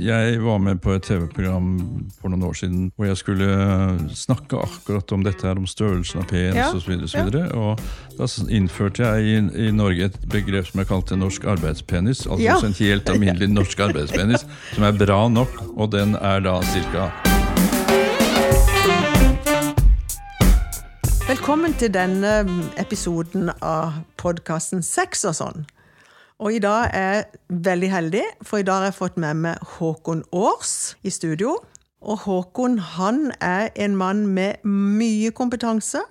[0.00, 1.66] Jeg var med på et TV-program
[2.20, 3.48] for noen år siden hvor jeg skulle
[4.16, 6.94] snakke akkurat om dette her, om størrelsen av penis Ja, osv.
[6.96, 7.82] Og, så videre, og
[8.16, 12.24] da innførte jeg i, i Norge et begrep som jeg kalte norsk arbeidspenis.
[12.26, 12.56] Altså Ja.
[12.64, 17.10] en helt alminnelig norsk arbeidspenis, som er bra nok, og den er da cirka
[21.28, 22.42] Velkommen til denne
[22.76, 25.64] episoden av podkasten Sex og sånn.
[26.42, 29.68] Og i dag er jeg veldig heldig, for i dag har jeg fått med meg
[29.76, 31.52] Håkon Aars i studio.
[32.02, 36.02] Og Håkon han er en mann med mye kompetanse.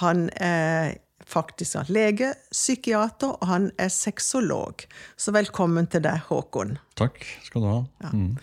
[0.00, 0.96] Han er
[1.30, 4.82] faktisk lege, psykiater, og han er sexolog.
[5.14, 6.80] Så velkommen til deg, Håkon.
[6.98, 8.10] Takk skal du ha.
[8.10, 8.34] Mm.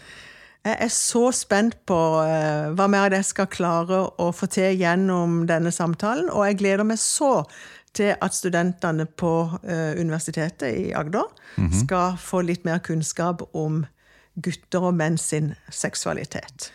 [0.67, 5.41] Jeg er så spent på eh, hva mer jeg skal klare å få til gjennom
[5.47, 7.41] denne samtalen, og jeg gleder meg så
[7.97, 9.33] til at studentene på
[9.63, 11.27] eh, Universitetet i Agder
[11.81, 13.83] skal få litt mer kunnskap om
[14.37, 16.69] gutter og menn sin seksualitet.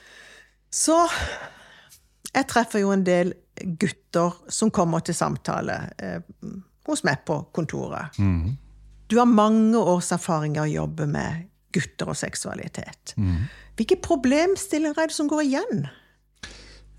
[0.73, 0.97] Så
[2.33, 3.35] jeg treffer jo en del
[3.79, 6.21] gutter som kommer til samtale eh,
[6.89, 8.17] hos meg på kontoret.
[9.07, 13.15] Du har mange års erfaring å jobbe med gutter og seksualitet.
[13.77, 15.87] Hvilke problemstillinger er det som går igjen?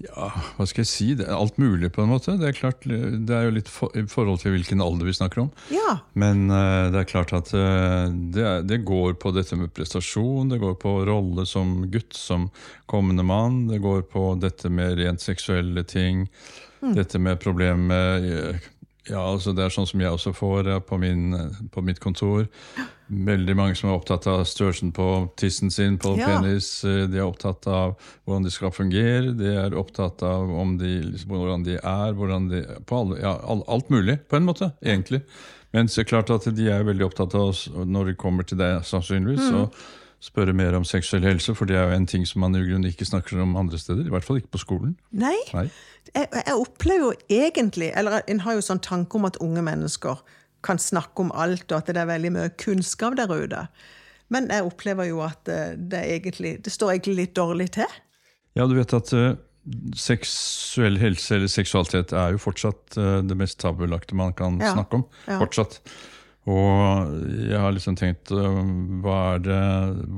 [0.04, 1.06] Ja, hva skal jeg si?
[1.20, 2.34] Det alt mulig, på en måte.
[2.40, 5.46] Det er klart, det er jo litt for, i forhold til hvilken alder vi snakker
[5.46, 5.52] om.
[5.72, 9.72] Ja, Men uh, det er klart at uh, det, er- det går på dette med
[9.78, 12.50] prestasjon, det går på rolle som gutt, som
[12.92, 16.28] kommende mann, det går på dette med rent seksuelle ting,
[16.84, 18.66] dette med problemet med eh,
[19.10, 22.00] ja, altså Det er sånn som jeg også får eh, på, min, eh, på mitt
[22.00, 22.48] kontor.
[23.14, 26.26] Veldig mange som er opptatt av størrelsen på tissen sin, på Ja.
[26.40, 26.84] penis.
[26.88, 31.02] eh, De er opptatt av hvordan de skal fungere, de er opptatt av om de,
[31.12, 33.36] liksom, hvordan de er, hvordan de, på alle, ja,
[33.68, 35.22] alt mulig, på en måte, egentlig.
[35.74, 38.82] Men så klart at de er veldig opptatt av oss når de kommer til deg,
[38.86, 39.62] sannsynligvis, Mm.
[39.64, 39.74] og
[40.24, 42.88] spørre mer om seksuell helse, for det er jo en ting som man i grunnen
[42.88, 44.06] ikke snakker om andre steder.
[44.08, 44.94] I hvert fall ikke på skolen.
[45.12, 45.36] Nei.
[45.54, 45.66] Nei.
[46.16, 50.20] Jeg, jeg opplever jo egentlig Eller en har jo sånn tanke om at unge mennesker
[50.64, 53.66] kan snakke om alt, og at det er veldig mye kunnskap der ute.
[54.32, 57.98] Men jeg opplever jo at eh, det, egentlig, det står egentlig litt dårlig til.
[58.56, 59.34] Ja, du vet at uh,
[59.98, 64.72] seksuell helse eller seksualitet er jo fortsatt uh, det mest tabulagte man kan Ja.
[64.78, 65.06] snakke om.
[65.28, 65.40] Ja.
[65.44, 65.82] Fortsatt.
[66.50, 67.14] Og
[67.48, 68.58] jeg har liksom tenkt eh,
[69.04, 69.60] hva er det,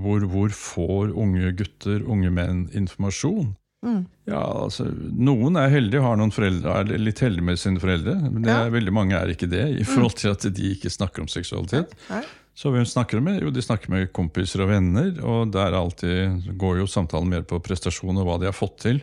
[0.02, 3.52] hvor, hvor får unge gutter, unge menn, informasjon?
[3.86, 4.00] Mm.
[4.26, 8.16] Ja, altså, Noen er heldige og har noen foreldre, er litt heldige med sine foreldre.
[8.32, 8.64] Men det Ja.
[8.74, 11.94] veldig mange er ikke det, i forhold til at de ikke snakker om seksualitet.
[12.10, 12.24] Nei.
[12.56, 13.42] Så hvem snakker de med?
[13.44, 15.10] Jo, de snakker med kompiser og venner.
[15.28, 18.78] Og der er alltid, går jo samtalen mer på prestasjon og hva de har fått
[18.86, 19.02] til.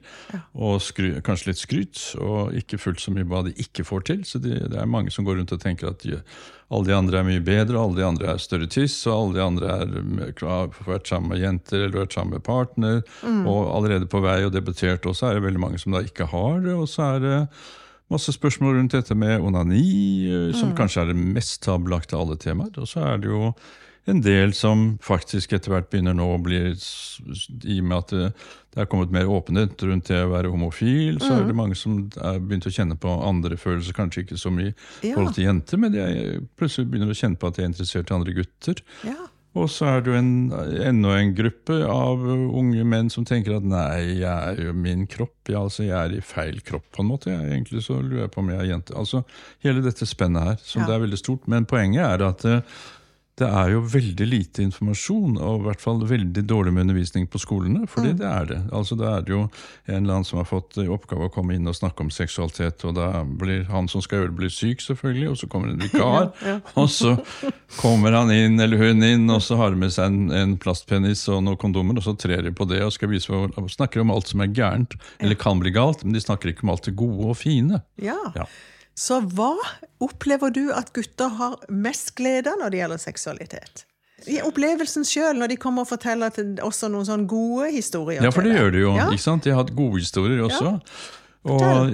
[0.56, 4.22] Og skry, kanskje litt skryt, og ikke fullt så mye hva de ikke får til.
[4.24, 6.16] Så de, det er mange som går rundt og tenker at de,
[6.72, 9.44] alle de andre er mye bedre, alle de andre er større tiss, og alle de
[9.44, 9.94] andre er,
[10.48, 13.02] har vært sammen med jenter eller vært sammen med partner,
[13.44, 15.04] og allerede på vei og debutert.
[15.04, 16.72] Og så er det veldig mange som da ikke har det.
[16.72, 17.38] Og så er det
[18.10, 19.84] Masse spørsmål rundt dette med onani,
[20.52, 22.74] som som kanskje er det mest tabelagte av alle temaer.
[22.78, 23.54] Og så er det jo
[24.10, 28.32] en del som faktisk etter hvert begynner nå å bli I og med at det,
[28.74, 32.08] det er kommet mer åpenhet rundt det å være homofil, så er det mange som
[32.18, 35.14] er begynt å kjenne på andre følelser, kanskje ikke så mye i Ja.
[35.14, 38.10] forhold til jenter, men de er, plutselig begynner å kjenne på at de er interessert
[38.10, 38.82] i andre gutter.
[39.06, 39.14] Ja.
[39.52, 40.30] Og så er det jo en,
[40.80, 45.34] enda en gruppe av unge menn som tenker at nei, jeg er jo min kropp,
[45.50, 47.28] jeg, altså jeg er i feil kropp på en måte.
[47.34, 48.96] Jeg, egentlig så lurer jeg på om jeg er jente.
[48.96, 49.20] Altså
[49.66, 50.88] hele dette spennet her, som Ja.
[50.88, 51.44] det er veldig stort.
[51.52, 52.64] Men poenget er at eh,
[53.40, 57.40] det er jo veldig lite informasjon, og i hvert fall veldig dårlig med undervisning på
[57.40, 57.86] skolene.
[57.88, 58.58] fordi det er det.
[58.72, 59.38] Altså Det er jo
[59.86, 62.84] en eller annen som har fått i oppgave å komme inn og snakke om seksualitet,
[62.84, 65.80] og da blir han som skal gjøre det, blir syk, selvfølgelig, og så kommer en
[65.80, 66.28] vikar,
[66.82, 67.14] og så
[67.78, 71.24] kommer han inn, eller hun inn, og så har de med seg en, en plastpenis
[71.32, 74.12] og noen kondomer, og så trer de på det og skal vise og snakker om
[74.12, 76.98] alt som er gærent, eller kan bli galt, men de snakker ikke om alt det
[77.00, 77.80] gode og fine.
[77.96, 78.20] ja.
[78.36, 78.44] Ja.
[78.98, 79.54] Så hva
[80.04, 83.86] opplever du at gutter har mest glede av når det gjelder seksualitet?
[84.30, 86.30] I opplevelsen sjøl, når de kommer og forteller
[86.62, 88.22] også noen sånne gode historier.
[88.22, 88.92] Ja, for det gjør de jo.
[88.94, 89.08] Ja.
[89.10, 89.42] ikke sant?
[89.42, 90.76] De har hatt gode historier også.
[91.42, 91.90] Og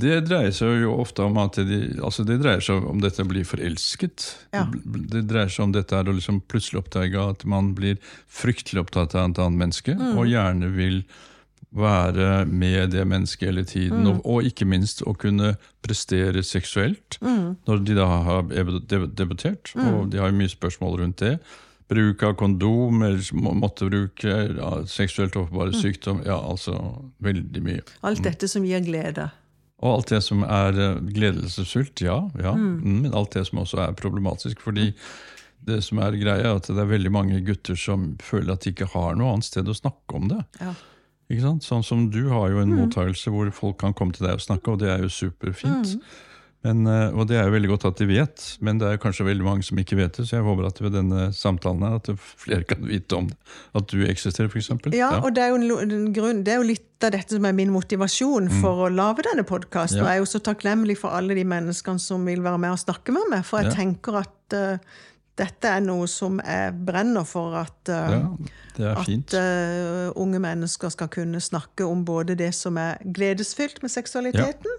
[0.00, 3.28] det dreier seg jo ofte om at de, altså det dreier seg om dette å
[3.28, 4.30] bli forelsket.
[4.56, 4.62] Ja.
[4.72, 8.00] Det, det dreier seg om dette er å liksom plutselig oppdage at man blir
[8.32, 10.16] fryktelig opptatt av et annet menneske, Mm.
[10.16, 11.02] og gjerne vil
[11.72, 14.02] være med det mennesket hele tiden.
[14.02, 14.06] Mm.
[14.10, 17.56] Og, og ikke minst å kunne prestere seksuelt Mm.
[17.66, 19.72] når de da har debutert.
[19.74, 19.94] Mm.
[19.94, 21.38] Og de har jo mye spørsmål rundt det.
[21.88, 26.22] Bruk av kondom, eller må- måtte bruke ja, seksuelt overbare sykdom.
[26.24, 26.76] Ja, altså
[27.20, 27.82] veldig mye.
[28.02, 29.30] Alt dette som gir glede.
[29.82, 32.30] Og alt det som er eh, gledelsesfullt, ja.
[32.38, 33.02] ja mm.
[33.02, 34.60] Men alt det som også er problematisk.
[34.62, 34.92] Fordi
[35.66, 38.70] det som er greia, er at det er veldig mange gutter som føler at de
[38.72, 40.40] ikke har noe annet sted å snakke om det.
[40.60, 40.72] Ja.
[41.32, 41.64] Ikke sant?
[41.64, 44.74] Sånn som du har jo en mottakelse hvor folk kan komme til deg og snakke,
[44.74, 45.96] og det er jo superfint.
[46.62, 49.24] Men, eh, og det er jo veldig godt at de vet, men det er kanskje
[49.26, 52.10] veldig mange som ikke vet det, så jeg håper at ved denne samtalen her at
[52.22, 53.34] flere kan vite om det.
[53.74, 54.68] At du eksisterer, f.eks.
[54.94, 57.56] Ja, og det er, jo en, grunn, det er jo litt av dette som er
[57.58, 59.98] min motivasjon for å lage denne podkasten.
[59.98, 60.04] Ja.
[60.04, 62.84] Og jeg er jo så takknemlig for alle de menneskene som vil være med og
[62.84, 63.42] snakke med meg.
[63.48, 63.78] For jeg Ja.
[63.80, 64.78] tenker at eh,
[65.42, 68.18] dette er noe som jeg brenner for at, eh,
[68.78, 73.92] Ja, at uh, unge mennesker skal kunne snakke om både det som er gledesfylt med
[73.92, 74.78] seksualiteten,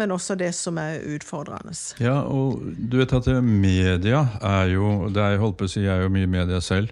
[0.00, 1.74] men også det som er utfordrende.
[2.00, 5.92] Ja, og du vet at media er jo det er, holdt på å si, jeg
[5.92, 6.90] er jo mye media selv.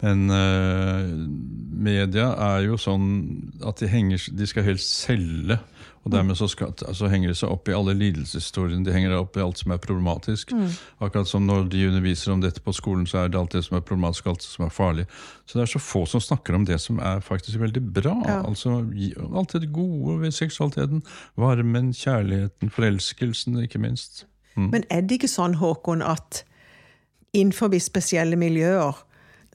[0.00, 1.04] Men uh,
[1.90, 3.10] media er jo sånn
[3.66, 5.60] at de, henger, de skal helst selge.
[6.00, 8.86] Og dermed så, skal, så henger de seg opp i alle lidelseshistoriene.
[8.86, 10.54] De henger opp i alt som er problematisk.
[10.96, 13.76] Akkurat som når de underviser om dette på skolen, så er det alt det som
[13.76, 15.04] er problematisk, alt det som er farlig.
[15.44, 18.16] Så det er så få som snakker om det som er faktisk veldig bra.
[18.24, 18.38] Ja.
[18.48, 21.04] Altså alt det gode ved seksualiteten.
[21.36, 24.24] Varmen, kjærligheten, forelskelsen, ikke minst.
[24.56, 26.46] Men er det ikke sånn, Håkon, at
[27.36, 29.04] innenfor spesielle miljøer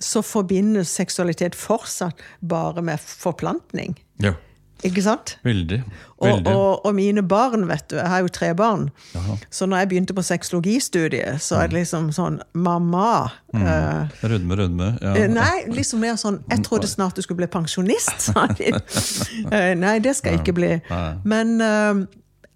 [0.01, 3.98] så forbindes seksualitet fortsatt bare med forplantning?
[4.21, 4.38] Ja.
[4.86, 5.36] Ikke sant?
[5.46, 5.80] Veldig.
[6.16, 6.52] Og, veldig.
[6.54, 8.86] og, og mine barn, vet du, jeg har jo tre barn,
[9.16, 9.36] Jaha.
[9.52, 14.92] så når jeg begynte på sexologistudiet, så er det liksom sånn Mamma eh, Rødme, rødme.
[15.02, 15.16] Ja.
[15.20, 18.72] Eh, Nei, liksom mer sånn Jeg trodde snart du skulle bli pensjonist, sa de.
[19.56, 20.72] Eh, Nei, det skal jeg ikke bli.
[21.28, 21.58] Men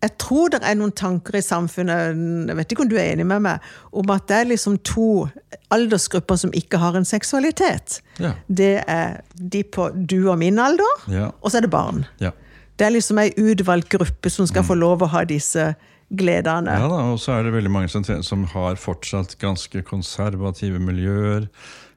[0.01, 2.15] jeg tror det er noen tanker i samfunnet,
[2.47, 5.27] jeg vet ikke om du er enig med meg, om at det er liksom to
[5.75, 7.99] aldersgrupper som ikke har en seksualitet.
[8.19, 8.31] Ja.
[8.47, 11.29] Det er de på du og min alder, Ja.
[11.41, 12.05] og så er det barn.
[12.23, 12.31] Ja.
[12.79, 15.73] Det er liksom ei utvalgt gruppe som skal få lov å ha disse
[16.15, 16.71] gledene.
[16.71, 21.49] ja da, og så er det veldig mange som, som har fortsatt ganske konservative miljøer.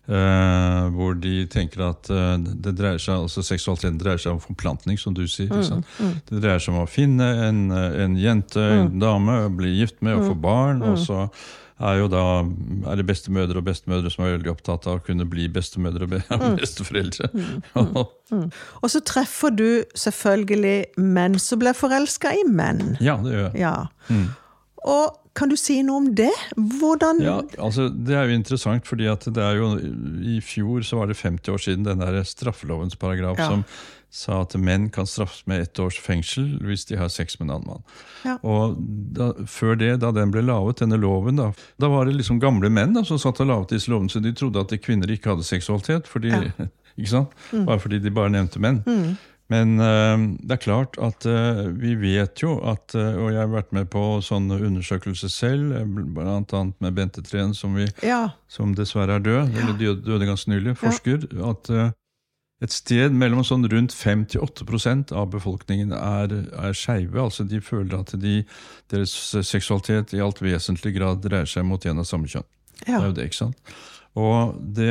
[0.08, 4.98] Eh, hvor de tenker at uh, det dreier seg, altså seksualiteten dreier seg om forplantning,
[4.98, 5.50] som du sier.
[5.50, 5.98] ikke sant?
[6.28, 10.18] Det dreier seg om å finne en, eh, en jente, en dame, bli gift med
[10.18, 10.82] og få barn.
[10.86, 11.26] Og så
[11.82, 12.24] er jo da
[12.92, 16.12] er det bestemødre og bestemødre som er veldig opptatt av å kunne bli bestemødre og
[16.14, 16.20] be
[16.62, 17.30] besteforeldre.
[18.82, 19.66] Og så treffer du
[19.98, 22.94] selvfølgelig menn som blir forelska i menn.
[23.02, 23.60] ja, det gjør jeg.
[23.60, 23.74] Ja.
[24.88, 26.30] Og kan du si noe om det?
[26.56, 29.70] Hvordan Ja, altså Det er jo interessant, fordi at det er jo
[30.28, 33.48] i fjor så var det 50 år siden den der straffelovens paragraf Ja.
[33.48, 33.64] som
[34.12, 37.54] sa at menn kan straffes med ett års fengsel hvis de har sex med en
[37.54, 37.82] annen mann.
[38.28, 38.34] Ja.
[38.44, 38.76] Og
[39.16, 42.68] da, Før det, da den ble laget, denne loven, da, da var det liksom gamle
[42.68, 45.48] menn da, som satt og laget disse lovene, så de trodde at kvinner ikke hadde
[45.48, 46.06] seksualitet.
[46.06, 46.28] fordi,
[46.98, 47.32] ikke sant?
[47.52, 48.82] Bare fordi de bare nevnte menn.
[49.50, 53.50] Men eh, det er klart at eh, vi vet jo at eh, Og jeg har
[53.52, 55.74] vært med på sånne undersøkelser selv,
[56.14, 56.62] bl.a.
[56.80, 58.30] med Bente Treen, som, vi, Ja.
[58.48, 61.90] som dessverre er død, eller døde døde ganske nylig, forsker, at eh,
[62.62, 67.18] et sted mellom sånn rundt 5-8 av befolkningen er, er skeive.
[67.18, 68.44] Altså de føler at de,
[68.92, 69.10] deres
[69.42, 72.46] seksualitet i alt vesentlig grad dreier seg mot en av samme kjønn.
[72.86, 73.74] Det er jo det, ikke sant?
[74.18, 74.90] Og det,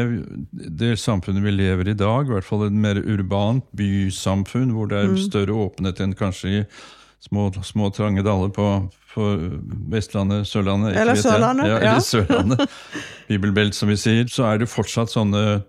[0.50, 4.90] det samfunnet vi lever i i dag, i hvert fall et mer urbant bysamfunn, hvor
[4.90, 6.64] det er større åpenhet enn kanskje i
[7.22, 8.66] små, små trange daler på,
[9.14, 9.26] på
[9.92, 11.16] Vestlandet, Sørlandet Eller.
[11.20, 11.92] Sørlandet, Ja, ja.
[11.92, 12.70] eller Sørlandet.
[13.32, 14.26] Bibelbelt, som vi sier.
[14.28, 15.62] Så er det fortsatt sånne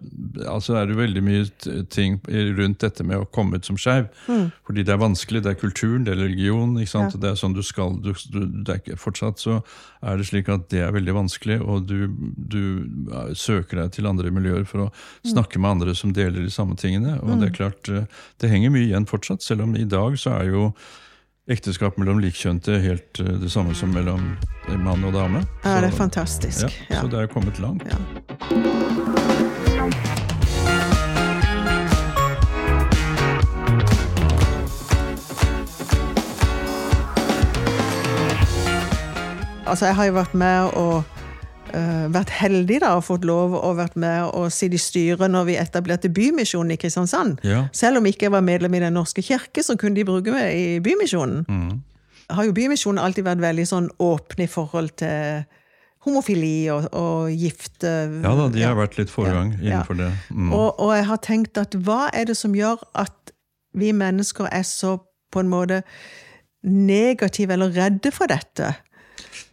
[0.50, 2.16] altså er det veldig mye ting
[2.58, 4.08] rundt dette med å komme ut som skeiv.
[4.26, 5.42] Fordi det er vanskelig.
[5.44, 6.72] Det er kulturen, det er religion.
[6.80, 7.12] ikke sant?
[7.12, 7.18] Mm.
[7.18, 7.22] Ja.
[7.26, 9.60] Det er sånn du skal du, du, det er ikke, Fortsatt så
[10.02, 12.62] er det slik at det er veldig vanskelig, og du, du
[13.38, 14.90] søker deg til andre miljøer for å
[15.22, 15.30] Mm.
[15.36, 17.12] snakke med andre som deler de samme tingene.
[17.22, 18.04] Og det er klart, eh,
[18.42, 20.64] det henger mye igjen fortsatt, selv om i dag så er jo
[21.50, 24.36] ekteskap mellom likkjønte er helt eh, det samme som mellom
[24.78, 25.42] mann og dame.
[25.64, 26.66] ja, det er fantastisk.
[26.90, 27.00] ja.
[27.00, 27.82] Så det er jo kommet langt.
[27.86, 27.98] Ja.
[39.66, 41.21] Altså, jeg har jo vært med og
[41.72, 45.54] vært heldig da, og fått lov å vært med og sitte i styret når vi
[45.60, 47.40] etablerte Bymisjonen i Kristiansand.
[47.46, 47.62] Ja.
[47.72, 50.52] Selv om ikke jeg var medlem i Den norske kirke, så kunne de bruke meg
[50.52, 51.46] i Bymisjonen.
[51.48, 51.80] Mm.
[52.32, 55.42] Har jo Bymisjonen alltid vært veldig sånn åpne i forhold til
[56.02, 57.90] homofili og, og gifte
[58.24, 59.68] Ja da, de har vært litt foregang Ja, ja.
[59.70, 60.10] innenfor det.
[60.34, 60.48] Mm.
[60.52, 63.32] og, og jeg har tenkt at hva er det som gjør at
[63.78, 64.96] vi mennesker er så
[65.32, 65.82] på en måte
[66.62, 68.74] negative eller redde for dette?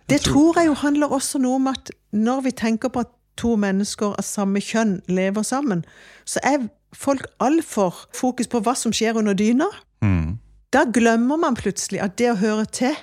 [0.10, 3.54] Det tror jeg jo handler også noe om at når vi tenker på at to
[3.60, 5.84] mennesker av samme kjønn lever sammen,
[6.28, 9.70] så er folk altfor fokus på hva som skjer under dyna.
[10.02, 10.40] Mm.
[10.74, 12.98] Da glemmer man plutselig at det å høre til,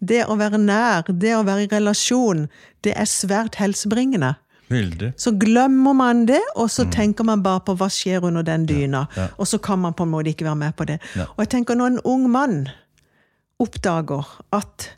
[0.00, 2.48] det å være nær, det å være i relasjon,
[2.84, 4.34] det er svært helsebringende.
[4.70, 5.12] Veldig.
[5.18, 9.06] Så glemmer man det, og så tenker man bare på hva skjer under den dyna.
[9.16, 9.26] Ja.
[9.38, 11.00] Og så kan man på en måte ikke være med på det.
[11.18, 11.26] Ja.
[11.34, 12.60] Og jeg tenker når en ung mann
[13.60, 14.92] oppdager at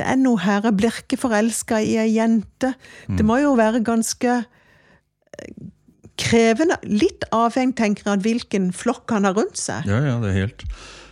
[0.00, 2.72] det er noe her, jeg blir ikke forelska i ei jente
[3.06, 5.52] Det må jo være ganske eh,
[6.20, 6.76] krevende.
[6.88, 9.88] Litt avhengig, tenker jeg, av hvilken flokk han har rundt seg.
[9.88, 10.66] Ja, ja, det er helt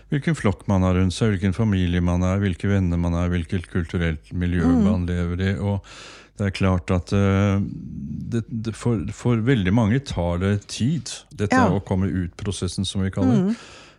[0.08, 3.66] Hvilken flokk man har rundt seg, hvilken familie man er, hvilke venner man er, hvilket
[3.68, 5.50] kulturelt miljø man lever i.
[5.60, 5.84] og
[6.38, 7.58] det er klart at uh,
[8.32, 11.66] det, det for, for veldig mange tar det tid, dette Ja.
[11.74, 13.56] å komme ut prosessen, som vi kaller det.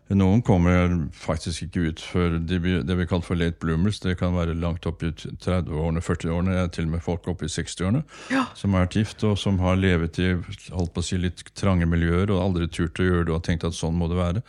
[0.09, 3.99] Noen kommer faktisk ikke ut før de, det vi kaller for late bloomers.
[4.01, 8.01] Det kan være langt opp i 30-årene, 40-årene, til og med folk opp i 60-årene.
[8.33, 8.47] Ja.
[8.57, 10.31] Som har vært gift, og som har levet i
[10.73, 13.67] holdt på å si, litt trange miljøer og aldri turt å gjøre det og tenkt
[13.69, 14.45] at sånn må det være.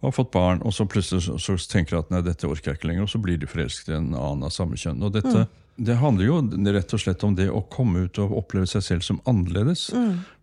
[0.00, 2.72] Og har fått barn, og så plutselig så, så tenker de at nei, dette orker
[2.72, 5.04] jeg ikke lenger, og så blir de forelsket i en annen av samme kjønn.
[5.04, 5.44] Og dette,
[5.76, 6.36] Det handler jo
[6.74, 9.86] rett og slett om det å komme ut og oppleve seg selv som annerledes.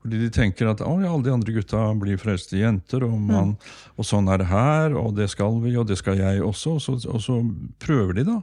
[0.01, 3.53] Fordi de tenker at ja, alle de andre gutta blir forelsket i jenter, og, man,
[3.99, 6.77] og sånn er det her, og det skal vi, og det skal jeg også.
[6.79, 7.37] Og så, og så
[7.83, 8.37] prøver de, da.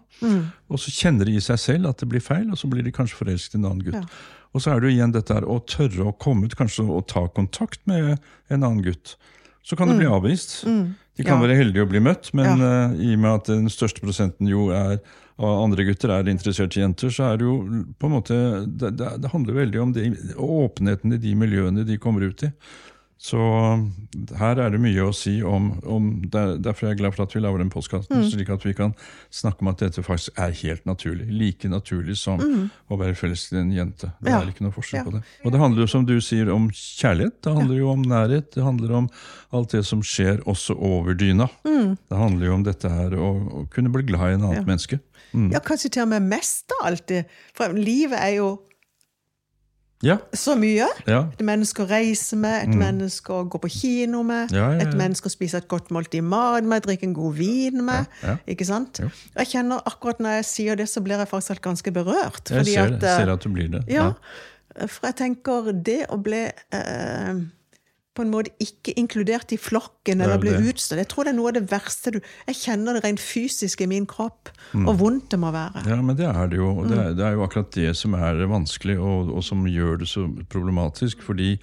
[0.71, 2.95] Og så kjenner de i seg selv at det blir feil, og så blir de
[2.95, 3.99] kanskje forelsket i en annen gutt.
[4.05, 4.47] Ja.
[4.55, 7.03] Og så er det jo igjen dette her å tørre å komme ut, kanskje å
[7.05, 9.17] ta kontakt med en annen gutt.
[9.67, 10.63] Så kan det bli avvist.
[11.17, 11.47] De kan Ja.
[11.47, 14.69] være heldige å bli møtt, men eh, i og med at den største prosenten jo
[14.71, 14.99] er
[15.39, 17.57] av andre gutter er interessert i jenter, så er det jo
[18.01, 20.07] på en måte Det, det, det handler veldig om det,
[20.37, 22.51] åpenheten i de miljøene de kommer ut i.
[23.19, 23.39] Så
[24.37, 27.33] her er det mye å si om, om der, Derfor er jeg glad for at
[27.35, 28.93] vi lager den postkassen, slik at vi kan
[29.33, 31.25] snakke om at dette faktisk er helt naturlig.
[31.33, 34.13] Like naturlig som å være felles til en jente.
[34.21, 34.43] Det Ja.
[34.43, 35.05] er ikke noe forskjell Ja.
[35.09, 35.23] på det.
[35.45, 37.41] Og det handler jo, som du sier, om kjærlighet.
[37.43, 38.51] Det handler jo om nærhet.
[38.53, 39.09] Det handler om
[39.53, 41.49] alt det som skjer også over dyna.
[41.65, 43.33] Det handler jo om dette her å,
[43.65, 45.01] å kunne bli glad i en annet menneske.
[45.33, 47.25] Ja, kanskje til og med mest av alt det.
[47.55, 48.61] For livet er jo
[50.07, 50.17] Ja.
[50.37, 50.87] så mye.
[51.09, 51.21] Ja.
[51.35, 55.31] Et menneske å reise med, et menneske å gå på kino med, Ja, et menneske
[55.31, 58.07] å spise et godt måltid mat med, drikke en god vin med.
[58.47, 59.01] Ikke sant?
[59.03, 59.11] Jo.
[59.37, 62.51] Jeg kjenner akkurat når jeg sier det, så blir jeg faktisk ganske berørt.
[62.51, 63.83] Jeg ser, at, eh, ser at du blir det.
[63.93, 64.13] Ja,
[64.87, 67.35] for jeg tenker det å bli eh,
[68.17, 71.03] på en måte ikke inkludert i flokken eller ble utstøtt.
[71.03, 73.89] Jeg tror det er noe av det verste du Jeg kjenner det rent fysisk i
[73.91, 74.51] min kropp,
[74.83, 75.85] og vondt det må være.
[75.89, 76.73] Ja, men det er det jo.
[76.81, 80.01] og Det er, det er jo akkurat det som er vanskelig, og, og som gjør
[80.03, 81.23] det så problematisk.
[81.27, 81.57] Fordi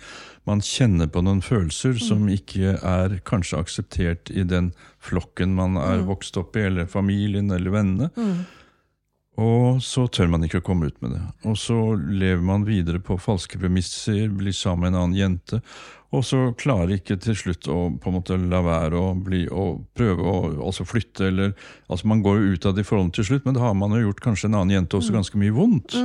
[0.50, 6.04] man kjenner på noen følelser som ikke er kanskje akseptert i den flokken man er
[6.08, 8.12] vokst opp i, eller familien eller vennene.
[9.42, 11.24] Og så tør man ikke å komme ut med det.
[11.50, 15.62] Og så lever man videre på falske premisser, blir sammen med en annen jente.
[16.14, 19.80] Og så klarer ikke til slutt å på en måte la være å bli, og
[19.98, 20.36] prøve å
[20.68, 21.26] altså flytte.
[21.32, 21.56] eller,
[21.90, 24.04] altså Man går jo ut av det forholdene til slutt, men da har man jo
[24.04, 25.96] gjort kanskje en annen jente også ganske mye vondt.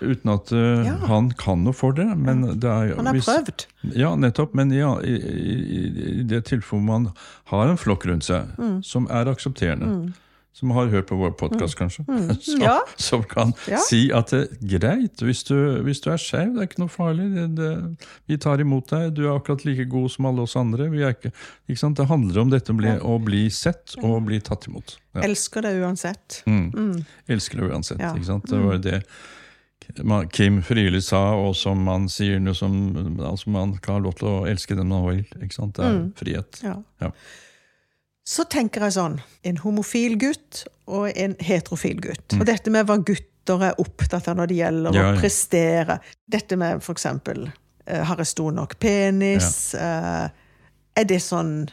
[0.00, 0.94] Uten at uh, Ja.
[1.12, 2.08] han kan noe for det.
[2.16, 3.66] men det er, Han har hvis- prøvd.
[3.94, 4.54] Ja, nettopp.
[4.54, 7.12] Men ja, i, i, i det tilfellet man
[7.52, 8.80] har en flokk rundt seg Mm.
[8.82, 10.14] som er aksepterende,
[10.58, 12.62] som har hørt på vår podkast, kanskje, som, Mm.
[12.64, 12.80] Ja.
[12.98, 13.78] som kan Ja.
[13.84, 15.54] si at det er greit, hvis du,
[15.86, 17.28] hvis du er skeiv, det er ikke noe farlig.
[17.36, 17.70] Det, det,
[18.26, 20.90] vi tar imot deg, du er akkurat like god som alle oss andre.
[20.90, 21.30] Vi er ikke,
[21.70, 21.96] ikke sant?
[22.02, 24.98] Det handler om dette å bli, å bli sett og bli tatt imot.
[25.14, 25.22] Ja.
[25.30, 26.42] Elsker det uansett.
[26.50, 27.04] Mm.
[27.28, 28.02] Elsker det uansett.
[28.02, 28.16] Mm.
[28.18, 28.50] Ikke sant?
[28.50, 29.02] Det var det
[30.32, 32.74] Kim Friele sa, og som man sier noe som
[33.24, 35.22] altså Man kan ha lov til å elske dem man vil.
[35.40, 35.78] Ikke sant?
[35.78, 36.58] Det er frihet.
[36.64, 36.82] Mm.
[37.00, 37.12] Ja.
[38.28, 38.34] Ja.
[38.34, 42.36] Så tenker jeg sånn En homofil gutt og en heterofil gutt.
[42.36, 45.98] Og dette med hva gutter er opptatt av når det gjelder ja, Ja, å prestere.
[46.28, 47.46] Dette med for eksempel
[47.86, 49.74] eh, Har jeg stor nok penis?
[49.76, 50.28] Eh,
[50.98, 51.68] er det sånn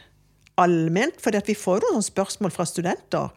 [0.60, 1.20] allment?
[1.20, 3.32] For vi får jo noen spørsmål fra studenter.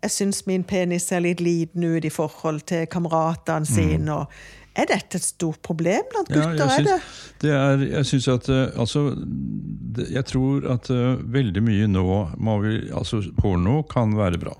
[0.00, 4.14] Jeg syns min penis ser litt liten ut i forhold til kameratene sine.
[4.14, 6.54] og Er dette et stort problem blant gutter?
[6.54, 6.96] Ja, jeg det?
[7.02, 11.88] syns, det er, jeg syns at eh, Altså, det, jeg tror at uh, veldig mye
[11.90, 12.04] nå
[12.38, 14.54] må vi Altså, porno kan være bra.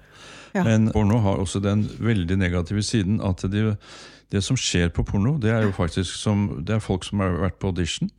[0.57, 0.65] Ja.
[0.67, 3.77] Men porno har også den veldig negative siden at det,
[4.35, 7.39] det som skjer på porno, det er jo faktisk som Det er folk som har
[7.39, 8.11] vært på audition.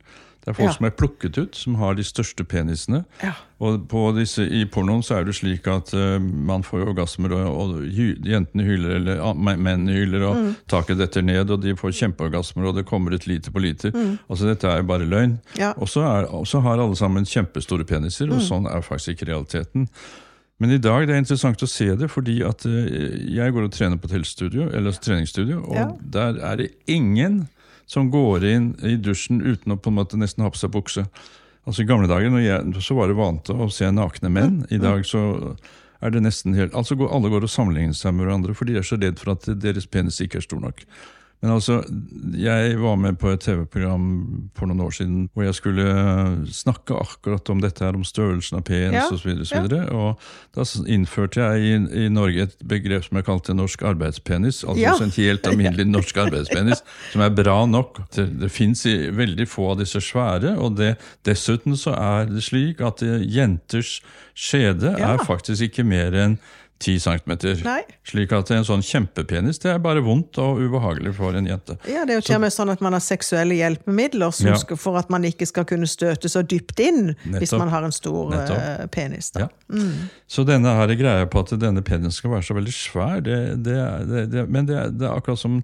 [0.42, 0.72] Det er folk Ja.
[0.74, 3.04] som er plukket ut, som har de største penisene.
[3.22, 3.30] Ja.
[3.60, 7.46] Og på disse, I pornoen så er det slik at uh, man får orgasmer, og,
[7.76, 10.56] og hy, jentene hyler, eller uh, mennene hyler, og Mm.
[10.66, 13.92] taket detter ned, og de får kjempeorgasmer, og det kommer ut liter på liter.
[14.28, 15.38] Altså Dette er jo bare løgn.
[15.38, 15.58] Mm.
[15.62, 15.72] Ja.
[15.78, 16.02] Og så
[16.60, 18.34] har alle sammen kjempestore peniser, Mm.
[18.34, 19.86] og sånn er faktisk ikke realiteten.
[20.58, 23.72] Men i dag det er interessant å se det, fordi at eh, jeg går og
[23.72, 24.08] trener på
[24.74, 25.88] eller treningsstudio, og Ja.
[26.02, 27.48] der er det ingen
[27.92, 31.04] som går inn i dusjen uten å på en måte nesten ha på seg bukse.
[31.68, 34.62] Altså I gamle dager når jeg, så var det vant å se nakne menn.
[34.72, 35.20] I dag så
[36.02, 38.80] er det nesten helt Altså går- Alle går og sammenligner seg med hverandre, for de
[38.80, 40.82] er så redd for at deres penis ikke er stor nok.
[41.42, 41.80] Men altså,
[42.38, 44.04] jeg var med på et TV-program
[44.54, 45.86] for noen år siden hvor jeg skulle
[46.54, 49.32] snakke akkurat om dette her, om størrelsen av penis Ja, osv.
[49.34, 50.22] Og, så videre, og
[50.54, 54.62] da innførte jeg i, i Norge et begrep som jeg kalte norsk arbeidspenis.
[54.62, 54.94] Altså Ja.
[55.02, 58.04] en helt alminnelig norsk arbeidspenis, som er bra nok.
[58.14, 60.94] Det, det fins veldig få av disse svære, og det,
[61.26, 63.98] dessuten så er det slik at eh, jenters
[64.38, 65.14] skjede Ja.
[65.16, 66.38] er faktisk ikke mer enn
[66.82, 67.32] 10 cm.
[68.10, 71.76] Slik at en sånn kjempepenis det er bare vondt og ubehagelig for en jente.
[71.88, 74.56] Ja, Det er jo til og med sånn at man har seksuelle hjelpemidler som Ja.
[74.60, 77.92] skal, for at man ikke skal kunne støte så dypt inn hvis man har en
[77.94, 78.58] stor Nettopp.
[78.82, 79.30] eh, penis.
[79.30, 79.46] Da.
[79.46, 79.80] Ja.
[80.28, 84.30] Så denne her greia på at denne penisen skal være så veldig svær, det, det,
[84.32, 85.62] det, men det, det er akkurat som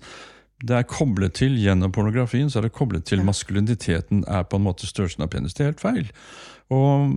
[0.64, 4.64] det er koblet til gjennom pornografien, så er det koblet til maskuliniteten er på en
[4.64, 5.54] måte størrelsen av penis.
[5.54, 6.08] Det er helt feil.
[6.68, 7.12] Og,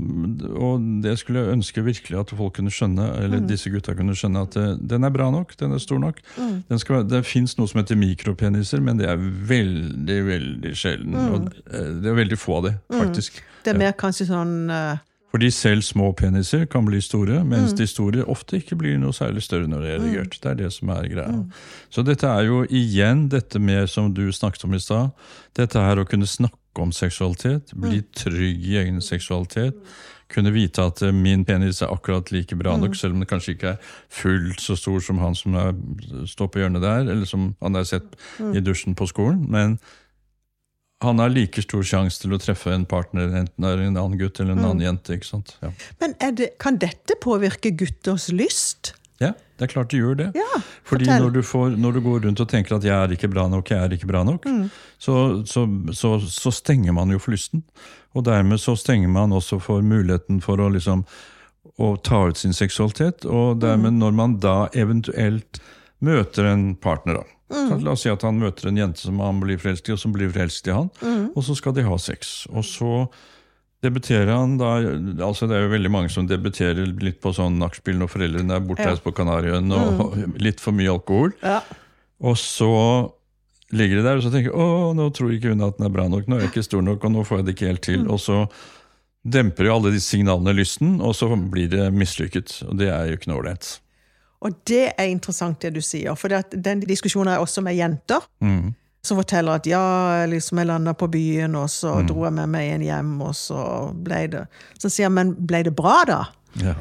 [0.55, 4.45] og det skulle jeg ønske virkelig at folk kunne skjønne, eller disse gutta kunne skjønne,
[4.47, 6.21] at det, den er bra nok, den er stor nok.
[6.69, 11.19] Den skal, det fins noe som heter mikropeniser, men det er veldig, veldig sjelden.
[11.19, 13.41] Og eh, det er veldig få av det, faktisk.
[13.65, 14.99] Det er mer kanskje sånn uh...
[15.31, 19.45] Fordi selv små peniser kan bli store, mens de store ofte ikke blir noe særlig
[19.45, 20.35] større når det er erigert.
[20.43, 21.37] Det er det som er greia.
[21.87, 25.13] Så dette er jo igjen dette med, som du snakket om i stad,
[25.55, 29.77] dette her å kunne snakke om seksualitet, bli trygg i egen seksualitet.
[30.31, 33.55] Kunne vite at eh, min penis er akkurat like bra nok, selv om det kanskje
[33.57, 35.73] ikke er fullt så stor som han som er,
[36.29, 39.43] står på hjørnet der, eller som han har sett i dusjen på skolen.
[39.51, 39.77] Men
[41.01, 44.19] han har like stor sjanse til å treffe en partner, enten det er en annen
[44.21, 45.17] gutt eller en annen jente.
[45.17, 45.55] ikke sant?
[45.63, 45.73] Ja.
[45.99, 48.93] Men det, kan dette påvirke gutters lyst?
[49.21, 50.29] Ja, det er klart det gjør det.
[50.35, 53.29] Ja, Fordi når du, får, når du går rundt og tenker at 'jeg er ikke
[53.31, 54.69] bra nok', 'jeg er ikke bra nok', Mm.
[54.99, 57.63] så, så, så, så stenger man jo for lysten.
[58.15, 61.05] Og dermed så stenger man også for muligheten for å liksom
[61.79, 63.25] å ta ut sin seksualitet.
[63.25, 63.99] Og dermed, Mm.
[63.99, 65.59] når man da eventuelt
[66.01, 67.23] møter en partner, da.
[67.51, 67.83] Mm.
[67.83, 70.13] La oss si at han møter en jente som han blir forelsket i, og som
[70.13, 70.89] blir forelsket i han.
[71.01, 71.31] Mm.
[71.35, 72.47] Og så skal de ha sex.
[72.49, 73.09] Og så
[73.81, 74.75] debuterer han da
[75.25, 78.65] altså Det er jo veldig mange som debuterer litt på sånn nachspiel når foreldrene er
[78.65, 81.33] bortreist på Kanariøyene og litt for mye alkohol.
[81.41, 81.61] Ja.
[82.21, 82.69] Og så
[83.73, 86.05] ligger de der og så tenker å, nå tror ikke hun at den er bra
[86.11, 88.03] nok, nå er jeg ikke stor nok, og nå får jeg det ikke helt til.
[88.11, 88.41] Og så
[89.21, 92.61] demper jo alle disse signalene lysten, og så blir det mislykket.
[92.67, 93.71] Og det er jo ikke noe ålreit.
[94.41, 98.25] Og det er interessant det du sier, for den diskusjonen er også med jenter.
[98.41, 98.73] Mm.
[99.03, 102.07] Som forteller at ja, liksom jeg landa på byen, og så Mm.
[102.07, 104.47] dro jeg med meg en hjem, og så ble det
[104.79, 106.19] Så sier jeg, men ble det bra, da?
[106.55, 106.75] Ja.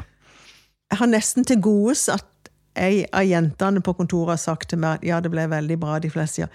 [0.90, 2.26] Jeg har nesten til gode at
[2.76, 5.98] ei av jentene på kontoret har sagt til meg at ja, det ble veldig bra.
[5.98, 6.48] De fleste sier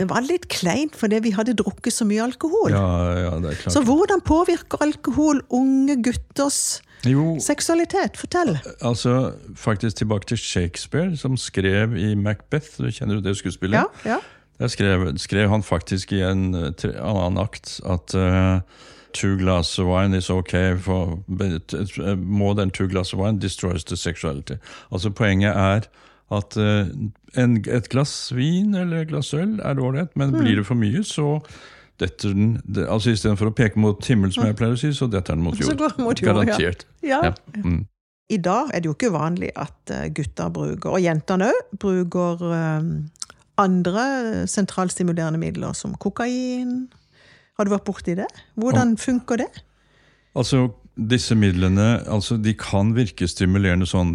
[0.00, 2.72] det var litt kleint fordi vi hadde drukket så mye alkohol.
[2.72, 2.86] ja,
[3.26, 3.74] ja, det er klart.
[3.76, 8.16] Så hvordan påvirker alkohol unge gutters Jo, seksualitet?
[8.20, 8.58] Fortell.
[8.80, 12.76] altså faktisk tilbake til Shakespeare, som skrev i Macbeth.
[12.80, 13.80] Du kjenner jo det skuespillet?
[14.04, 14.18] Ja, ja.
[14.60, 18.60] Der skrev, skrev han faktisk i en eh, annen akt at uh,
[19.16, 23.40] two glass of wine is okay for but, eh, more than two glass of wine
[23.40, 24.60] destroys the sexuality.
[24.92, 25.88] Altså Poenget er
[26.30, 26.90] at eh,
[27.42, 31.02] en, et glass vin eller et glass øl er ålreit, men blir det for mye,
[31.06, 31.38] så
[32.00, 35.08] detter den det, altså Istedenfor å peke mot himmel, som jeg pleier å si, så
[35.10, 35.80] detter den mot Så jord.
[35.82, 36.34] går mot jord, ja.
[36.34, 36.86] Garantert.
[37.04, 37.18] Ja.
[37.28, 37.32] Ja.
[37.64, 37.82] Mm.
[38.30, 42.44] I dag er det jo ikke uvanlig at eh, gutter bruker, og jentene òg, bruker
[42.54, 42.92] eh,
[43.60, 44.04] andre
[44.48, 46.86] sentralstimulerende midler, som kokain.
[47.58, 48.28] Har du vært borti det?
[48.56, 49.50] Hvordan funker det?
[50.38, 54.10] Altså, disse midlene altså, de kan virke stimulerende sånn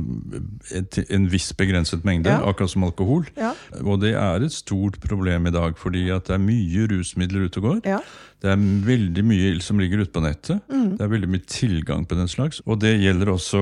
[0.92, 2.42] til en viss begrenset mengde, Ja.
[2.46, 3.26] akkurat som alkohol.
[3.38, 3.54] Ja.
[3.84, 7.58] Og det er et stort problem i dag, fordi at det er mye rusmidler ute
[7.58, 7.82] og går.
[7.86, 8.00] Ja.
[8.42, 10.62] Det er veldig mye ild som ligger ute på nettet.
[10.70, 10.98] Mm.
[10.98, 12.62] Det er veldig mye tilgang på den slags.
[12.68, 13.62] Og det gjelder også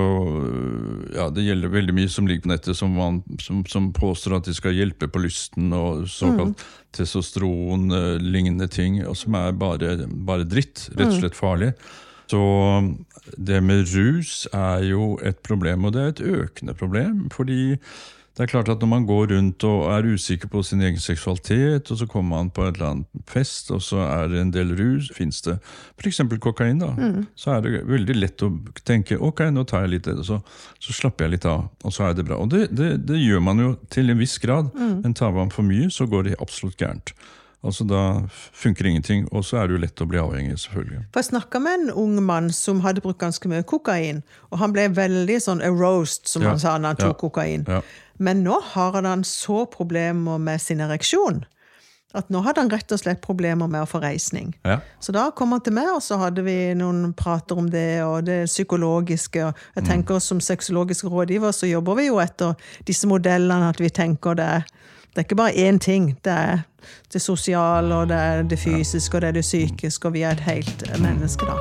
[1.16, 4.50] ja, det gjelder veldig mye som ligger på nettet, som, man, som, som påstår at
[4.50, 6.66] de skal hjelpe på lysten, og såkalt Mm.
[6.94, 10.90] testosteron-lignende ting, og som er bare, bare dritt.
[10.98, 11.14] Rett Mm.
[11.14, 11.74] og slett farlig.
[12.34, 12.42] Så
[13.38, 17.30] det med rus er jo et problem, og det er et økende problem.
[17.32, 17.78] Fordi
[18.34, 21.92] det er klart at når man går rundt og er usikker på sin egen seksualitet,
[21.92, 24.74] og så kommer man på et eller annet fest, og så er det en del
[24.80, 25.60] rus, fins det
[26.02, 26.22] f.eks.
[26.42, 26.96] kokain, da,
[27.38, 28.50] så er det veldig lett å
[28.90, 30.40] tenke ok, nå tar jeg litt det, så,
[30.82, 32.42] så slapper jeg litt av, og så er det bra.
[32.42, 34.74] Og det, det, det gjør man jo til en viss grad,
[35.06, 37.14] men tar man for mye, så går det absolutt gærent.
[37.64, 38.00] Altså Da
[38.52, 41.06] funker ingenting, og så er det jo lett å bli avhengig, selvfølgelig.
[41.14, 44.20] For Jeg snakka med en ung mann som hadde brukt ganske mye kokain.
[44.52, 47.66] Og han ble veldig sånn aroused, som Ja, han sa når han tok ja, kokain.
[47.68, 47.82] ja.
[48.20, 51.46] Men nå har han så problemer med sin ereksjon
[52.14, 54.54] at nå hadde han rett og slett problemer med å få reisning.
[54.66, 54.80] Ja.
[55.02, 58.28] Så da kom han til meg, og så hadde vi noen prater om det, og
[58.28, 59.48] det psykologiske.
[59.48, 62.54] og Jeg tenker Som sexologisk rådgiver så jobber vi jo etter
[62.86, 64.64] disse modellene, at vi tenker det
[65.14, 66.18] Det er ikke bare én ting.
[66.26, 66.60] Det er
[67.14, 70.32] det sosiale, og det er det fysiske, og det er det psykiske, og vi er
[70.32, 71.54] et helt menneske, da.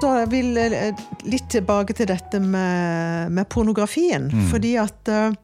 [0.00, 0.54] Så jeg vil
[1.26, 4.30] litt tilbake til dette med, med pornografien.
[4.52, 5.34] Fordi at eh,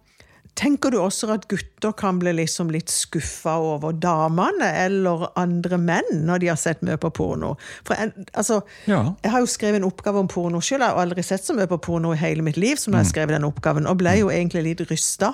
[0.54, 6.10] Tenker du også at gutter kan bli liksom litt skuffa over damene eller andre menn
[6.26, 7.54] når de har sett mye på porno?
[7.88, 9.14] For jeg, altså, Ja.
[9.24, 10.80] jeg har jo skrevet en oppgave om porno sjøl.
[10.84, 13.12] Jeg har aldri sett så mye på porno i hele mitt liv som når jeg
[13.14, 15.32] skrev den oppgaven, og ble jo egentlig litt rysta.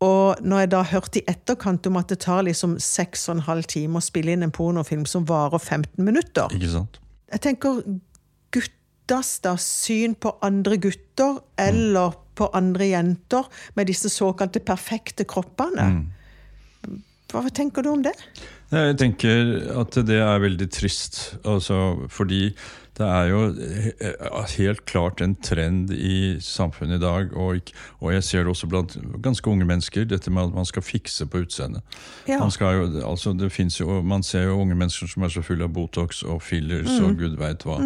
[0.00, 3.46] Og når jeg da hørte i etterkant om at det tar liksom seks og en
[3.46, 6.48] halv time å spille inn en pornofilm som varer 15 minutter?
[7.32, 7.82] Jeg tenker
[8.52, 15.88] guttas da syn på andre gutter eller på andre jenter med disse såkalte perfekte kroppene.
[17.32, 18.14] Hva tenker du om det?
[18.70, 22.50] Jeg tenker at det er veldig trist, altså, fordi
[22.96, 23.40] det er jo
[24.56, 28.96] helt klart en trend i samfunnet i dag, og, og jeg ser det også blant
[29.24, 31.84] ganske unge mennesker, dette med at man skal fikse på utseendet.
[32.28, 32.40] Ja.
[32.40, 33.50] Altså, det
[34.04, 37.36] man ser jo unge mennesker som er så fulle av Botox og fillers og gud
[37.40, 37.80] veit hva.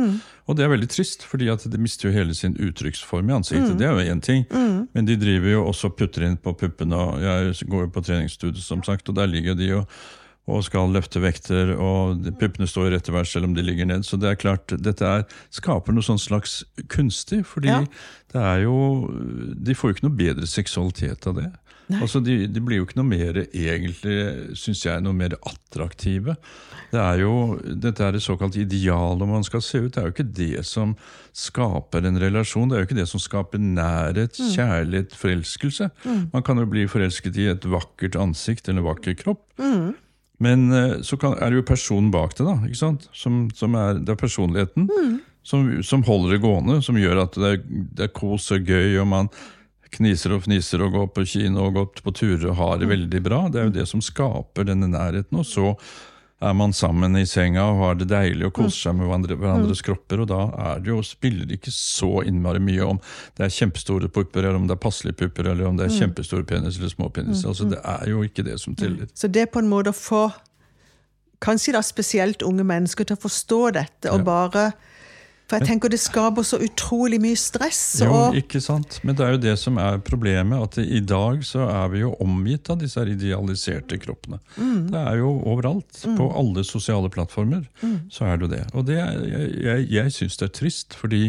[0.47, 3.77] Og det er veldig trist, fordi at de mister jo hele sin uttrykksform i ansiktet.
[3.79, 4.47] Det er jo én ting,
[4.95, 6.97] men de driver jo også og putter inn på puppene.
[6.97, 9.85] og Jeg går jo på treningsstudio, som sagt, og der ligger de jo
[10.51, 14.05] og skal løfte vekter, og puppene står rett til vers selv om de ligger ned.
[14.07, 16.61] Så det er klart, dette er, skaper noe sånn slags
[16.93, 17.81] kunstig, fordi Ja.
[18.35, 18.77] det er jo
[19.61, 21.51] De får jo ikke noe bedre seksualitet av det.
[21.91, 26.37] Altså, de, de blir jo ikke noe mer egentlig, syns jeg, noe mer attraktive.
[26.93, 27.33] Det er jo,
[27.83, 29.91] Dette er det såkalte idealet man skal se ut.
[29.97, 30.93] Det er jo ikke det som
[31.35, 32.71] skaper en relasjon.
[32.71, 35.91] Det er jo ikke det som skaper nærhet, kjærlighet, forelskelse.
[36.31, 39.43] Man kan jo bli forelsket i et vakkert ansikt eller en vakker kropp.
[40.41, 42.57] Men eh, så kan, er det jo personen bak det, da.
[42.67, 43.09] ikke sant?
[43.17, 44.89] Som, som er, det er personligheten
[45.43, 47.65] som, som holder det gående, som gjør at det er,
[47.97, 49.31] det er kos og gøy, og man
[49.91, 53.23] kniser og fniser og går på kino og går på turer og har det veldig
[53.25, 53.41] bra.
[53.51, 55.41] Det er jo det som skaper denne nærheten.
[55.41, 55.73] Og så
[56.41, 59.83] er man sammen i senga og har det deilig og koser seg med hverandre, hverandres
[59.85, 63.01] kropper, og da er det jo, spiller det ikke så innmari mye om
[63.37, 66.47] det er kjempestore pupper, eller om det er passelige pupper, eller om det er kjempestore
[66.49, 67.45] penis eller små penis.
[67.45, 69.11] Altså, det er jo ikke det som teller.
[69.13, 70.31] Så det er på en måte å få
[71.45, 74.71] kanskje da spesielt unge mennesker til å forstå dette, og bare
[75.51, 77.81] For jeg tenker det skaper så utrolig mye stress.
[78.05, 79.01] Jo, ikke sant?
[79.03, 82.13] Men det er jo det som er problemet, at i dag så er vi jo
[82.23, 84.39] omgitt av disse idealiserte kroppene.
[84.55, 86.05] Det er jo overalt.
[86.19, 87.67] På alle sosiale plattformer
[88.15, 88.63] så er det jo det.
[88.79, 91.23] Og det er, jeg, jeg, jeg syns det er trist, fordi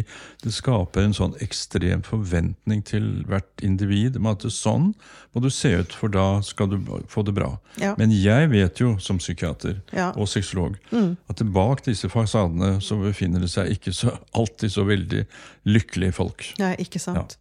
[0.45, 4.91] det skaper en sånn ekstrem forventning til hvert individ om at sånn
[5.31, 6.77] må du se ut, for da skal du
[7.09, 7.53] få det bra.
[7.79, 7.93] Ja.
[7.97, 10.11] Men jeg vet jo som psykiater Ja.
[10.15, 10.75] og sexolog
[11.31, 15.23] at bak disse fasadene så befinner det seg ikke så, alltid så veldig
[15.69, 16.47] lykkelige folk.
[16.61, 17.37] Nei, ikke sant.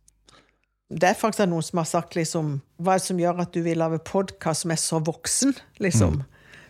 [0.90, 3.60] Det er faktisk noen som har sagt liksom Hva er det som gjør at du
[3.62, 5.54] vil lage podkast som er så voksen?
[5.78, 6.24] liksom?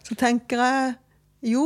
[0.04, 0.92] Så tenker jeg
[1.54, 1.64] jo,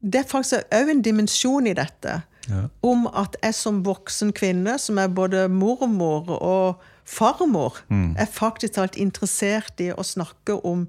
[0.00, 2.20] det er faktisk òg en dimensjon i dette.
[2.48, 2.62] Ja.
[2.86, 8.96] Om at jeg som voksen kvinne, som er både mormor og farmor, er faktisk alt
[8.96, 10.86] interessert i å snakke om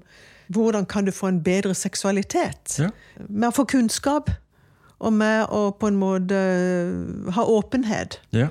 [0.52, 2.78] hvordan kan du få en bedre seksualitet.
[2.78, 2.90] Ja.
[3.28, 4.30] Med å få kunnskap,
[5.02, 6.38] og med å på en måte
[7.34, 8.20] ha åpenhet.
[8.34, 8.48] Ja.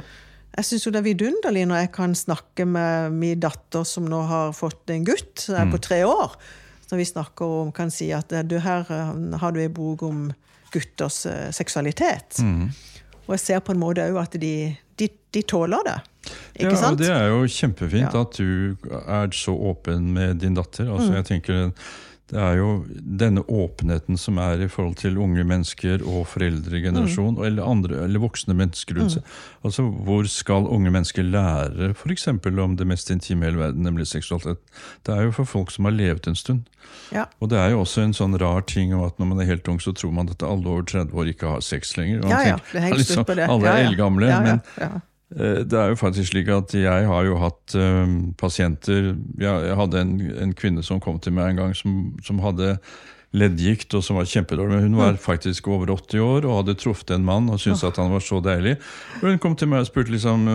[0.57, 4.51] Jeg syns det er vidunderlig når jeg kan snakke med min datter som nå har
[4.55, 6.35] fått en gutt, som er på tre år.
[6.91, 10.25] Når vi snakker om, kan si at du her eh, har du en bok om
[10.73, 11.21] gutters
[11.55, 12.35] seksualitet.
[12.35, 12.91] seksualitet.
[13.27, 15.97] Og jeg ser på en måte òg at de, de, de tåler det.
[16.59, 16.99] Ikke ja, og sant?
[16.99, 18.21] det er jo kjempefint Ja.
[18.25, 20.89] at du er så åpen med din datter.
[20.91, 21.71] Altså, jeg tenker
[22.31, 27.65] Det er jo denne åpenheten som er i forhold til unge mennesker og foreldregenerasjon, eller,
[27.67, 28.95] andre, eller voksne mennesker.
[28.95, 29.33] rundt seg.
[29.67, 32.27] Altså, Hvor skal unge mennesker lære f.eks.
[32.31, 34.63] om det mest intime i hele verden, nemlig seksualitet?
[35.03, 36.63] Det er jo for folk som har levd en stund.
[37.11, 37.25] Ja.
[37.41, 39.67] Og det er jo også en sånn rar ting om at når man er helt
[39.67, 42.23] ung, så tror man at alle over 30 år ikke har sex lenger.
[42.23, 43.49] Og Ja, ja, det henger liksom, på det.
[43.51, 43.89] Alle er ja.
[43.91, 44.35] eldgamle.
[44.47, 50.01] Men Det er jo faktisk slik at jeg har jo hatt eh, pasienter Jeg hadde
[50.03, 52.75] en, en kvinne som kom til meg en gang som, som hadde
[53.31, 54.75] leddgikt og som var kjempedårlig.
[54.75, 57.99] Men hun var faktisk over 80 år og hadde truffet en mann og syntes at
[58.01, 58.75] han var så deilig.
[59.21, 60.49] Og hun kom til meg og spurte liksom,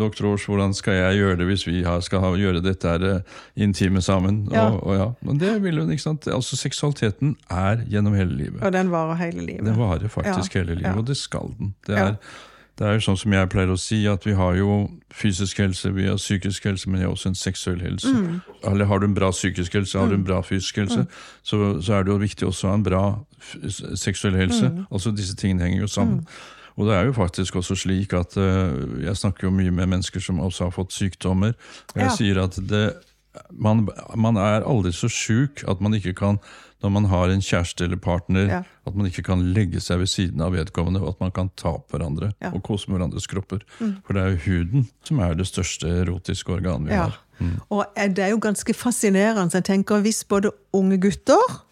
[0.00, 4.00] doktor Aars, hvordan skal jeg gjøre det hvis vi skal gjøre dette her, eh, intime
[4.04, 4.46] sammen.
[4.52, 4.70] Ja.
[4.70, 6.28] Og, og ja, men det vil hun, ikke sant?
[6.32, 8.62] Altså Seksualiteten er gjennom hele livet.
[8.62, 9.66] Og den varer hele livet.
[9.68, 11.74] Den varer faktisk Ja, hele livet, og det skal den.
[11.86, 12.16] Det er,
[12.78, 15.90] Det er jo sånn som jeg pleier å si, at vi har jo fysisk helse,
[15.92, 18.08] vi har psykisk helse, men vi har også en seksuell helse.
[18.08, 18.38] Mm.
[18.70, 21.04] Eller har du en bra psykisk helse, har du en bra fysisk helse,
[21.44, 23.02] så, så er det jo viktig også å ha en bra
[24.00, 24.70] seksuell helse.
[24.72, 24.82] Mm.
[24.90, 26.24] Altså disse tingene henger jo sammen.
[26.80, 28.72] Og det er jo faktisk også slik at uh,
[29.04, 31.52] Jeg snakker jo mye med mennesker som også har fått sykdommer.
[31.92, 32.14] Og jeg Ja.
[32.16, 32.94] sier at det,
[33.52, 36.40] man, man er aldri så sjuk at man ikke kan
[36.82, 38.62] når man har en kjæreste eller partner, Ja.
[38.86, 41.72] at man ikke kan legge seg ved siden av vedkommende, og at man kan ta
[41.78, 42.50] på hverandre Ja.
[42.54, 43.60] og kose med hverandres kropper.
[43.78, 47.02] For det er jo huden som er det største erotiske organet vi Ja.
[47.08, 47.18] har.
[47.70, 49.50] Og eh, det er jo ganske fascinerende.
[49.54, 51.62] Jeg tenker Hvis både unge gutter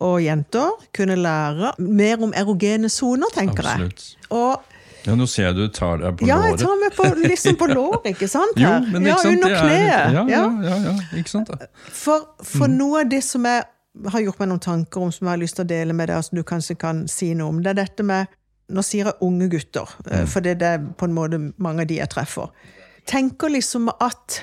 [0.00, 3.72] og jenter kunne lære mer om erogene soner, tenker jeg.
[3.72, 4.16] Absolutt.
[4.30, 4.62] Og
[5.06, 7.66] Ja, nå ser jeg du tar deg på ja, jeg tar meg på, liksom på
[7.68, 8.54] låret, ikke sant?
[8.56, 8.80] Jo, her?
[8.90, 9.90] men ja, ikke sant, under det er- kneet.
[9.90, 10.62] Ja, ja, ja.
[10.62, 11.66] ja, ja, ikke sant da?
[11.92, 12.76] For, for Mm.
[12.78, 13.64] noe av det som jeg
[14.10, 16.24] har gjort meg noen tanker om, som jeg har lyst til å dele med deg,
[16.26, 18.26] som du kanskje kan si noe om, det er dette med
[18.72, 20.12] Nå sier jeg unge gutter, Mm.
[20.12, 22.48] eh, for det er på en måte mange av de jeg treffer.
[23.06, 24.38] Tenker liksom at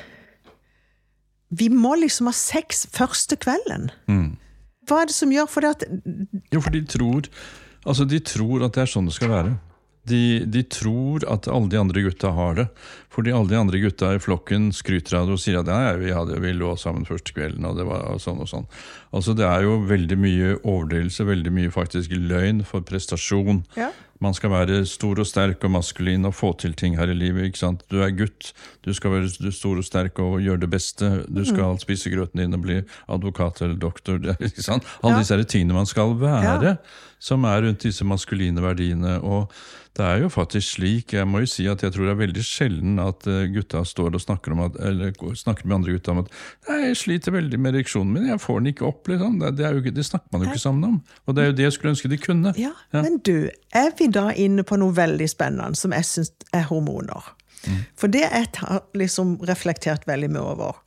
[1.49, 3.89] vi må liksom ha sex første kvelden.
[4.07, 4.37] Mm.
[4.87, 5.83] Hva er det som gjør for det at
[6.53, 7.27] Jo, for de tror,
[7.83, 9.55] altså de tror at det er sånn det skal være.
[10.09, 12.67] De, de tror at alle de andre gutta har det.
[13.13, 16.09] Fordi alle de andre gutta i flokken skryter av det og sier at ja, vi,
[16.15, 18.65] hadde, vi lå sammen første kvelden, og det var sånn og sånn.
[19.13, 23.65] Altså Det er jo veldig mye overdrivelse, veldig mye faktisk løgn for prestasjon.
[23.77, 23.89] Ja.
[24.21, 27.49] Man skal være stor og sterk og maskulin og få til ting her i livet.
[27.49, 27.83] ikke sant?
[27.89, 28.51] Du er gutt,
[28.85, 31.09] du skal være stor og sterk og gjøre det beste.
[31.27, 34.21] Du skal spise grøten din og bli advokat eller doktor.
[34.39, 34.85] ikke sant?
[35.03, 35.21] Alle Ja.
[35.25, 36.77] disse tingene man skal være,
[37.21, 39.17] som er rundt disse maskuline verdiene.
[39.25, 39.51] Og
[39.97, 42.43] det er jo faktisk slik, jeg må jo si at jeg tror det er veldig
[42.47, 46.21] sjelden at eh, gutta står og snakker, om at, eller snakker med andre gutta om
[46.23, 46.29] at
[46.69, 49.07] Nei, jeg sliter veldig med ereksjonen min, jeg får den ikke opp.
[49.11, 49.35] liksom.
[49.41, 50.95] Det, det, er jo, ikke- det snakker man jo ikke sammen om.
[51.27, 52.53] Og det er jo det jeg skulle ønske de kunne.
[52.57, 56.63] Ja, Men du, er vi da inne på noe veldig spennende som jeg syns er
[56.71, 57.33] hormoner?
[57.99, 60.79] For det jeg har liksom reflektert veldig mye over,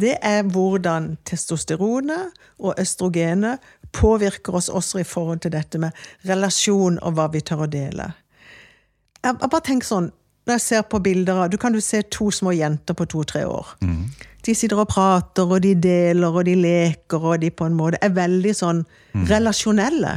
[0.00, 3.60] det er hvordan testosteronet og østrogenet
[3.96, 5.92] påvirker oss også i forhold til dette med
[6.28, 8.10] relasjon og hva vi tør å dele.
[9.24, 10.10] Jeg, jeg bare tenker sånn,
[10.46, 13.44] når jeg ser på bilder av Du kan jo se to små jenter på to-tre
[13.46, 13.74] år.
[14.46, 17.98] De sitter og prater, og de deler, og de leker, og de på en måte
[18.00, 18.84] er veldig sånn
[19.28, 20.14] relasjonelle.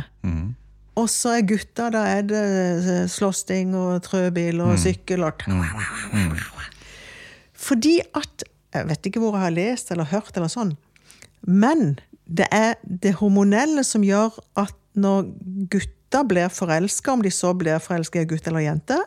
[0.96, 5.42] Og så er gutta, da er det eh, slåssing og trøbil og sykkel og
[7.54, 10.72] Fordi at Jeg vet ikke hvor jeg har lest eller hørt eller sånn,
[11.46, 15.28] men det er det hormonelle som gjør at når
[16.14, 18.98] gutta blir forelska, om de så blir forelska i gutt eller jente,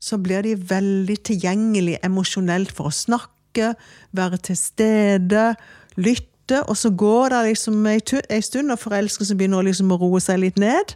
[0.00, 3.74] så blir de veldig tilgjengelige emosjonelt for å snakke,
[4.12, 5.54] være til stede,
[5.96, 10.40] lytte, og så går det liksom ei stund, og forelskelsen begynner liksom å roe seg
[10.40, 10.94] litt ned.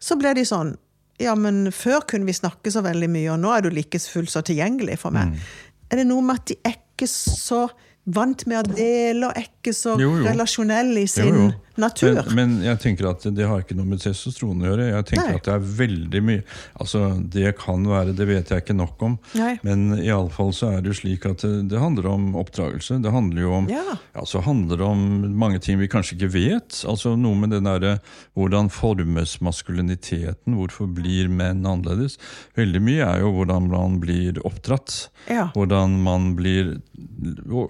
[0.00, 0.76] Så blir de sånn
[1.22, 4.32] Ja, men før kunne vi snakke så veldig mye, og nå er du like fullt
[4.32, 5.38] så tilgjengelig for meg.
[5.86, 7.68] Er det noe med at de er ikke så
[8.04, 10.24] vant med å dele, og er ikke så Jo, jo.
[10.26, 11.52] relasjonelle i sin Jo, jo.
[11.80, 12.20] Natur?
[12.30, 14.88] Men, men jeg tenker at det har ikke noe med testosteron å gjøre.
[14.92, 15.38] Jeg tenker Nei.
[15.40, 16.42] at det er veldig mye
[16.80, 17.00] Altså,
[17.34, 19.16] Det kan være, det vet jeg ikke nok om.
[19.38, 19.54] Nei.
[19.66, 23.00] Men iallfall så er det jo slik at det, det handler om oppdragelse.
[23.04, 23.98] Det handler jo om Ja.
[24.14, 25.04] Altså handler det om
[25.38, 26.80] mange ting vi kanskje ikke vet.
[26.88, 27.96] Altså Noe med den derre
[28.38, 30.56] Hvordan formes maskuliniteten?
[30.58, 32.18] Hvorfor blir menn annerledes?
[32.58, 35.08] Veldig mye er jo hvordan man blir oppdratt.
[35.30, 35.48] Ja.
[35.54, 36.76] Hvordan man blir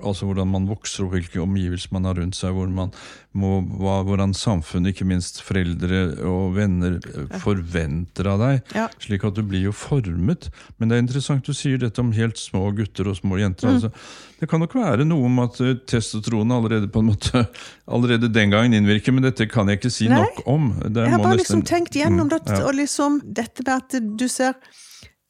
[0.04, 2.92] Altså hvordan man vokser og hvilke omgivelser man har rundt seg, hvor man
[3.34, 8.74] må, hva, hvordan samfunnet, ikke minst foreldre og venner, eh, forventer av deg.
[8.76, 8.86] Ja.
[9.02, 10.48] Slik at du blir jo formet.
[10.78, 13.68] Men det er interessant du sier dette om helt små gutter og små jenter.
[13.68, 13.74] Mm.
[13.74, 13.90] Altså,
[14.40, 17.44] det kan nok være noe om at eh, testosteronet allerede på en måte
[17.94, 20.22] allerede den gangen innvirker, men dette kan jeg ikke si Nei.
[20.22, 20.70] nok om.
[20.86, 22.62] Det Jeg har bare nesten- liksom tenkt gjennom Mm, det, ja.
[22.68, 24.54] og liksom dette med at du ser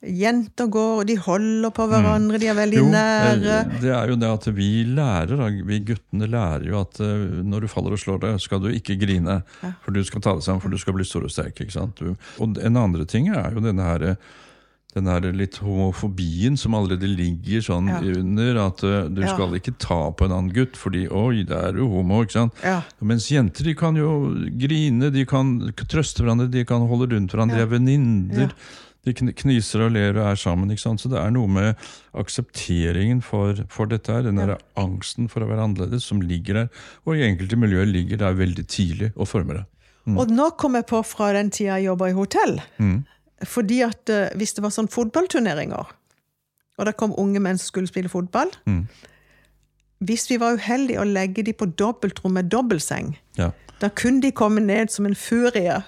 [0.06, 3.58] jenter går, og de holder på hverandre, de er veldig Jo, nære.
[3.64, 5.48] eh, det er jo det at vi lærer, da.
[5.64, 8.98] vi guttene lærer jo at eh, når du faller og slår deg, skal du ikke
[9.00, 9.42] grine.
[9.84, 11.60] For du skal ta deg sammen, for du skal bli stor og sterk.
[11.60, 12.00] ikke sant?
[12.38, 14.16] Og en andre ting er jo denne her,
[14.94, 17.98] den her litt homofobien som allerede ligger sånn Ja.
[18.20, 18.58] under.
[18.66, 19.34] At eh, du Ja.
[19.34, 22.22] skal ikke ta på en annen gutt, fordi 'oi, det er jo homo'.
[22.22, 22.52] ikke sant?
[22.62, 22.82] Ja.
[23.02, 27.56] Mens jenter de kan jo grine, de kan trøste hverandre, de kan holde rundt hverandre,
[27.56, 28.52] de er venninner.
[29.04, 29.12] Ja.
[29.12, 30.70] De kn- kniser og ler og er sammen.
[30.72, 31.00] ikke sant?
[31.00, 31.74] Så det er noe med
[32.14, 34.22] aksepteringen for, for dette her.
[34.22, 36.68] Den der angsten for å være annerledes som ligger der.
[37.06, 39.64] Og i enkelte miljøer ligger der veldig tidlig og former det.
[40.16, 42.58] Og nå kom jeg på fra den tida jeg jobba i hotell.
[43.44, 45.92] Fordi at eh, hvis det var sånn fotballturneringer,
[46.78, 48.50] og det kom unge menn som skulle spille fotball
[50.04, 53.52] Hvis vi var uheldige å legge de på dobbeltrom med dobbeltseng, Ja.
[53.80, 55.82] da kunne de komme ned som en furie.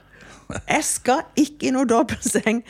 [0.68, 2.62] Jeg skal ikke i noe dobbeltseng!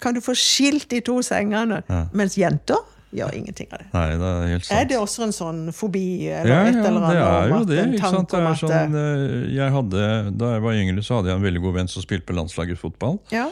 [0.00, 1.82] Kan du få skilt de to sengene?
[2.14, 2.82] Mens jenter
[3.14, 3.88] gjør ingenting av det.
[3.94, 4.78] Nei, det er helt sant.
[4.78, 7.84] Er det også en sånn fobi eller Ja, et ja, eller det er jo det.
[7.98, 8.32] Ikke sant?
[8.32, 10.08] Det er sånn, eh, jeg hadde,
[10.40, 12.80] da jeg var yngre, så hadde jeg en veldig god venn som spilte på landslaget
[12.80, 13.20] fotball.
[13.34, 13.46] Ja.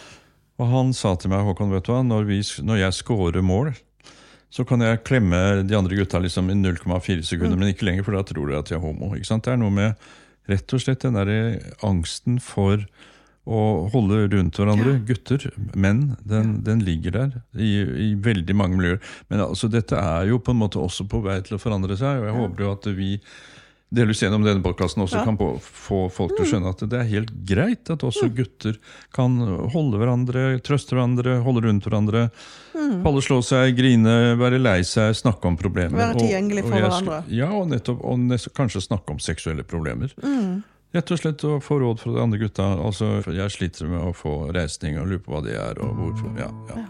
[0.61, 3.72] Og han sa til meg, Håkon, vet du hva, når, vi, når jeg scorer mål,
[4.52, 8.18] så kan jeg klemme de andre gutta liksom i 0,4 sekunder, men ikke lenger, for
[8.18, 9.14] da tror de at jeg er homo.
[9.16, 10.11] Det er noe med
[10.50, 11.30] rett og slett den der
[11.87, 12.82] angsten for
[13.46, 14.96] å holde rundt hverandre.
[15.09, 19.00] Gutter, menn, den, den ligger der i, i veldig mange miljøer.
[19.33, 22.22] Men altså, dette er jo på en måte også på vei til å forandre seg,
[22.22, 23.16] og jeg håper jo at vi
[23.92, 25.24] delvis gjennom denne podkasten også Ja.
[25.26, 28.78] kan på, få folk til å skjønne at det er helt greit at også gutter
[29.12, 29.37] kan
[29.74, 32.22] holde hverandre, trøste hverandre, holde rundt hverandre.
[32.72, 35.98] Falle, slå seg, grine, være lei seg, snakke om problemer.
[35.98, 37.18] Være tilgjengelig tilgjengelig og for jeg hverandre.
[37.37, 40.14] Ja, og, nettopp, og nest, kanskje snakke om seksuelle problemer.
[40.92, 42.66] Rett og slett å få råd fra de andre gutta.
[42.76, 45.81] Altså, jeg sliter med å få reisning og lurer på hva det er.
[45.81, 46.35] og hvorfor.
[46.37, 46.85] Ja, ja.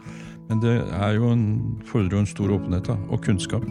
[0.48, 1.44] Men det er jo en,
[1.86, 3.68] fordrer jo en stor åpenhet da, og kunnskap.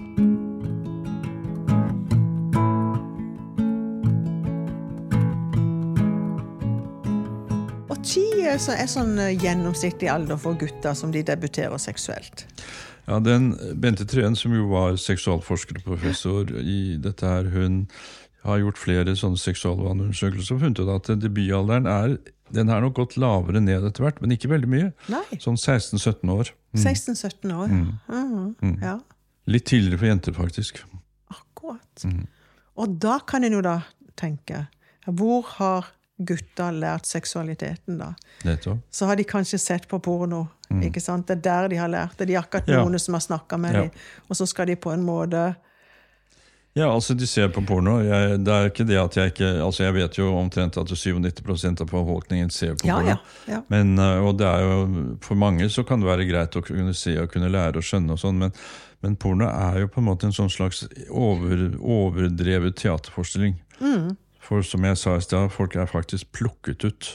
[8.51, 12.43] Er er sånn eh, gjennomsnittlig alder for gutter som de debuterer seksuelt.
[13.07, 17.85] Ja, den Bente Treen, som jo var seksualforsker og professor i dette her, hun
[18.43, 22.17] har gjort flere sånne seksualvaneundersøkelser og funnet ut at debutalderen er
[22.51, 24.89] den har nok gått lavere ned etter hvert, men ikke veldig mye.
[25.07, 25.23] Nei.
[25.39, 26.49] Sånn 16-17 år.
[26.75, 28.17] 16-17 år, ja.
[28.59, 28.73] Mm.
[28.81, 28.97] ja.
[29.47, 30.81] Litt tidligere for jenter, faktisk.
[31.31, 32.03] Akkurat.
[32.03, 32.25] Mm.
[32.81, 33.77] Og da kan en jo da
[34.19, 34.65] tenke
[35.07, 35.87] Hvor har
[36.21, 38.11] gutta lært seksualiteten, da?
[38.45, 38.83] Nettopp.
[38.93, 40.43] Så har de kanskje sett på porno.
[40.71, 41.25] ikke sant?
[41.27, 42.27] Det er der de har lært det.
[42.29, 42.99] De har akkurat noen Ja.
[42.99, 43.81] som har snakka med Ja.
[43.81, 43.91] dem,
[44.29, 45.55] og så skal de på en måte
[46.73, 47.97] Ja, altså de ser på porno.
[47.99, 51.81] Jeg, det er ikke det at jeg ikke Altså jeg vet jo omtrent at 97%
[51.83, 53.09] av befolkningen ser på Ja, porno.
[53.09, 53.17] ja,
[53.51, 53.59] ja.
[53.67, 54.77] Men, øh, og det er jo,
[55.25, 58.15] For mange så kan det være greit å kunne se og kunne lære og skjønne,
[58.15, 58.55] og sånn, men,
[59.03, 63.57] men porno er jo på en måte en sånn slags over, overdrevet teaterforestilling.
[63.81, 64.15] Mm.
[64.51, 67.09] For som jeg sa i stad, folk er faktisk plukket ut.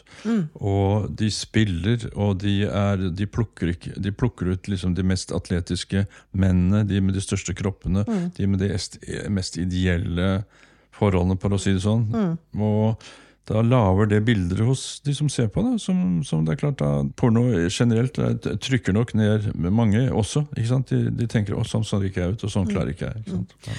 [0.56, 5.34] Og de spiller, og de, er, de, plukker, ikke, de plukker ut liksom de mest
[5.36, 8.06] atletiske mennene, de med de største kroppene,
[8.38, 8.72] de med de
[9.28, 10.30] mest ideelle
[10.96, 12.08] forholdene, for å si det sånn.
[12.56, 12.96] Og
[13.46, 15.76] da lager det bilder hos de som ser på det.
[15.84, 18.32] Som, som det er klart da, Porno generelt eh,
[18.64, 20.48] trykker nok ned mange også.
[20.56, 20.90] ikke sant?
[20.90, 23.22] De, de tenker å, sånn ser ikke jeg ut, og sånn klarer ikke jeg.
[23.22, 23.54] ikke sant?
[23.68, 23.78] Ja.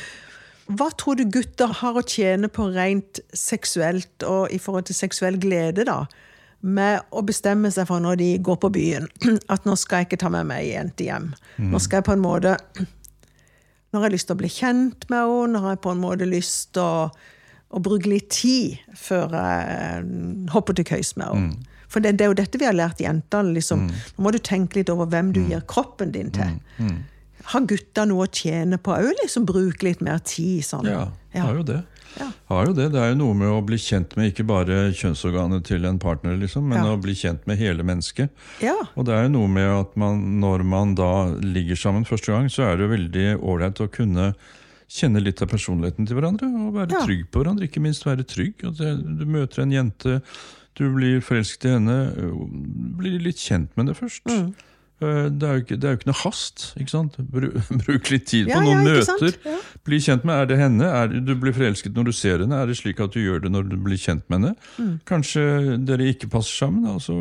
[0.67, 5.39] Hva tror du gutter har å tjene på rent seksuelt og i forhold til seksuell
[5.39, 6.01] glede, da?
[6.59, 9.07] Med å bestemme seg for når de går på byen,
[9.53, 11.31] at nå skal jeg ikke ta med meg ei jente hjem.
[11.71, 12.57] Nå skal jeg på en måte
[13.87, 16.25] Når jeg har lyst til å bli kjent med henne, når jeg på en måte
[16.27, 17.05] lyst til å,
[17.71, 20.01] å bruke litt tid før jeg
[20.51, 21.77] hopper til køys med henne.
[21.87, 23.55] For det, det er jo dette vi har lært jentene.
[23.55, 23.85] Liksom.
[23.87, 26.57] Nå må du tenke litt over hvem du gir kroppen din til.
[27.53, 29.13] Har gutta noe å tjene på òg?
[29.21, 30.87] Liksom, bruke litt mer tid sånn?
[30.89, 31.05] Ja,
[31.37, 31.83] har jo det.
[32.17, 32.27] Ja.
[32.49, 32.87] Har jo det.
[32.91, 36.35] Det er jo noe med å bli kjent med ikke bare kjønnsorganet til en partner,
[36.41, 36.95] liksom, men Ja.
[36.95, 38.29] å bli kjent med hele mennesket.
[38.59, 38.73] Ja.
[38.97, 42.49] Og det er jo noe med at man, når man da ligger sammen første gang,
[42.49, 44.33] så er det jo veldig ålreit å kunne
[44.89, 46.47] kjenne litt av personligheten til hverandre.
[46.67, 47.05] Og være Ja.
[47.05, 47.67] trygg på hverandre.
[47.69, 48.55] Ikke minst være trygg.
[48.59, 50.21] Du møter en jente,
[50.75, 52.11] du blir forelsket i henne,
[52.97, 54.23] blir litt kjent med det først.
[54.25, 54.53] Mm.
[55.01, 56.73] Eh, Det er, jo ikke, er jo ikke noe hast.
[56.79, 57.17] ikke sant?
[57.85, 59.35] Bruk litt tid på Ja, noen ja, møter.
[59.45, 59.57] Ja.
[59.85, 60.85] Bli kjent med, Er det henne?
[60.89, 62.55] Er det, du blir forelsket når du ser henne?
[62.63, 64.55] Er det slik at du gjør det når du blir kjent med henne?
[64.79, 64.99] Mm.
[65.05, 65.45] Kanskje
[65.85, 66.85] dere ikke passer sammen?
[66.89, 67.13] altså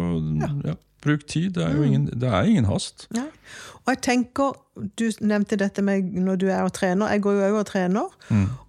[0.65, 0.75] ja.
[1.05, 1.53] Bruk tid.
[1.55, 1.77] Det er Mm.
[1.77, 3.07] jo ingen, det er ingen hast.
[3.15, 4.57] Og jeg tenker,
[4.97, 7.09] Du nevnte dette med når du er og trener.
[7.13, 8.09] Jeg går jo òg og trener.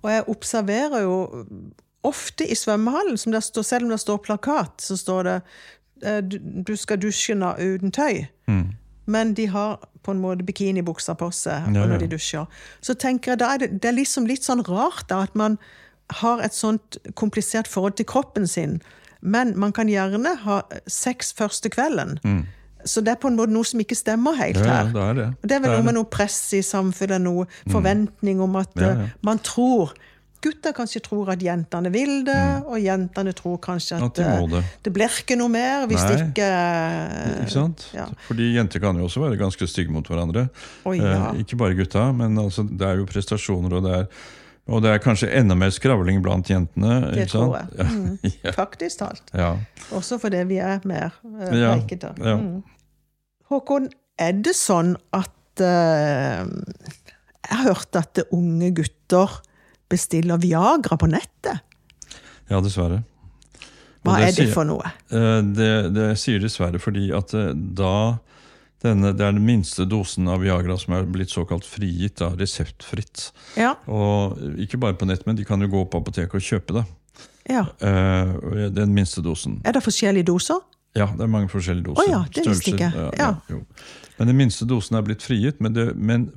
[0.04, 1.46] Og jeg observerer jo
[2.04, 5.42] ofte i svømmehallen, står, selv om det står plakat, så står det
[6.04, 6.22] eh,
[6.64, 8.28] du, skal dusje uten tøy.
[9.08, 12.46] Men de har på en måte bikinibukser på seg Ja, når de dusjer.
[12.84, 15.58] Så tenker jeg, da er det, det er liksom litt sånn rart da, at man
[16.22, 18.78] har et sånt komplisert forhold til kroppen sin.
[19.22, 22.20] Men man kan gjerne ha sex første kvelden.
[22.88, 24.68] Så det er på en måte noe som ikke stemmer helt her.
[24.68, 25.26] Ja, ja, det er det.
[25.44, 29.08] Det er vel noe med noe press i samfunnet, noe forventning om at Ja, ja.
[29.10, 29.92] eh, man tror
[30.48, 34.08] Gutter kanskje tror at jentene vil det, og jentene tror kanskje at, Mm.
[34.08, 34.64] At de eh, det.
[34.88, 36.18] det blir ikke noe mer hvis Nei.
[36.24, 37.86] ikke eh, Ikke sant?
[37.96, 38.08] Ja.
[38.30, 40.48] Fordi jenter kan jo også være ganske stygge mot hverandre.
[40.88, 41.32] Oi, ja.
[41.34, 44.08] eh, ikke bare gutta, men altså, det er jo prestasjoner, og det er,
[44.68, 46.98] og det er kanskje enda mer skravling blant jentene.
[47.12, 47.78] Det ikke tror sant?
[47.78, 47.88] jeg.
[47.88, 48.34] Mm.
[48.48, 48.52] Ja.
[48.56, 49.30] Faktisk talt.
[49.36, 49.52] ja.
[49.96, 52.14] Også fordi vi er mer uh, Ja, preikete.
[52.24, 52.36] ja.
[52.40, 52.64] Mm.
[53.52, 53.90] Håkon,
[54.20, 56.44] er det sånn at uh,
[57.48, 59.38] Jeg har hørt at unge gutter
[59.90, 61.62] bestiller Viagra på nettet.
[62.50, 63.04] ja, dessverre.
[64.06, 64.88] Og Hva er det for noe?
[65.12, 68.18] Eh, Det, det sier dessverre fordi at eh, da
[68.86, 73.32] denne, det er den minste dosen av Viagra som er blitt såkalt frigitt, da, reseptfritt.
[73.58, 73.74] Ja.
[73.90, 76.86] Og ikke bare på nett, men de kan jo gå på apoteket og kjøpe det.
[77.50, 77.66] ja.
[77.82, 79.58] Uh, den minste dosen.
[79.66, 80.62] Er det forskjellige doser?
[80.96, 82.06] Ja, det er mange forskjellige doser.
[82.06, 82.92] Å ja, det visste ikke.
[83.18, 83.32] Ja.
[84.20, 85.60] Men den minste dosen er blitt frigitt.
[85.60, 86.30] Men, det, men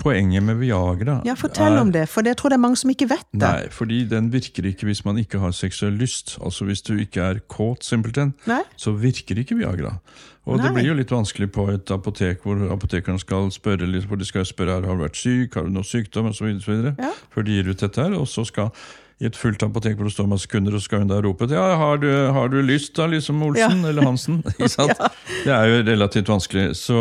[0.00, 2.90] poenget med Viagra Ja, Fortell er, om det, for det tror det er mange som
[2.90, 3.40] ikke vet det.
[3.44, 6.36] Nei, fordi den virker ikke hvis man ikke har seksuell lyst.
[6.42, 8.62] Altså Hvis du ikke er kåt, simpelthen, Nei?
[8.76, 9.98] så virker ikke Viagra.
[10.44, 14.20] Og det blir jo litt vanskelig på et apotek hvor apotekeren skal spørre litt, hvor
[14.20, 16.50] de skal spørre har du vært syk, har du noe sykdom osv.
[16.98, 17.14] Ja.
[17.32, 18.12] Før de gir ut dette her.
[18.18, 18.74] Og så skal
[19.22, 21.46] i et fullt apotek hvor det står masse kunder, og så skal hun da rope
[21.48, 23.88] ja, har du, har du lyst da, liksom Olsen Ja.
[23.88, 24.42] eller Hansen?
[24.58, 24.98] Ikke sant?
[25.46, 26.74] Det er jo relativt vanskelig.
[26.76, 26.98] Så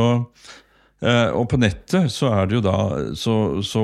[1.36, 2.74] og på nettet så er det jo da
[3.20, 3.34] så,
[3.66, 3.82] så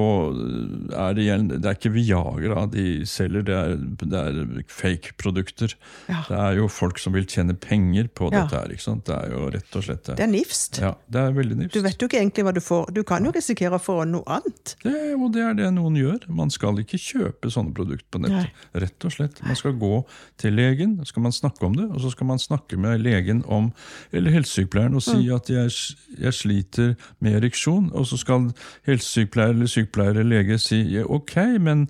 [0.96, 5.74] er det igjen Det er ikke Viagra de selger, det er, det er fake-produkter.
[6.10, 6.22] Ja.
[6.30, 8.44] Det er jo folk som vil tjene penger på Ja.
[8.46, 8.72] dette her.
[8.76, 9.04] ikke sant?
[9.10, 10.16] Det er jo rett og slett det.
[10.20, 10.80] Det er nifst.
[10.84, 11.74] Ja, det er veldig nifst.
[11.76, 12.94] Du vet jo ikke egentlig hva du får.
[12.96, 14.76] Du kan jo risikere å få noe annet.
[14.84, 16.28] Det, og det er det noen gjør.
[16.30, 18.54] Man skal ikke kjøpe sånne produkter på nettet.
[18.74, 19.42] Rett og slett.
[19.46, 19.94] Man skal gå
[20.40, 23.44] til legen, så skal man snakke om det, og så skal man snakke med legen
[23.48, 23.72] om,
[24.16, 25.74] eller helsesykepleieren og si at jeg,
[26.20, 27.92] jeg sliter med ereksjon.
[27.94, 28.50] Og så skal
[28.88, 31.88] helsesykepleier eller sykepleier eller lege si ok, men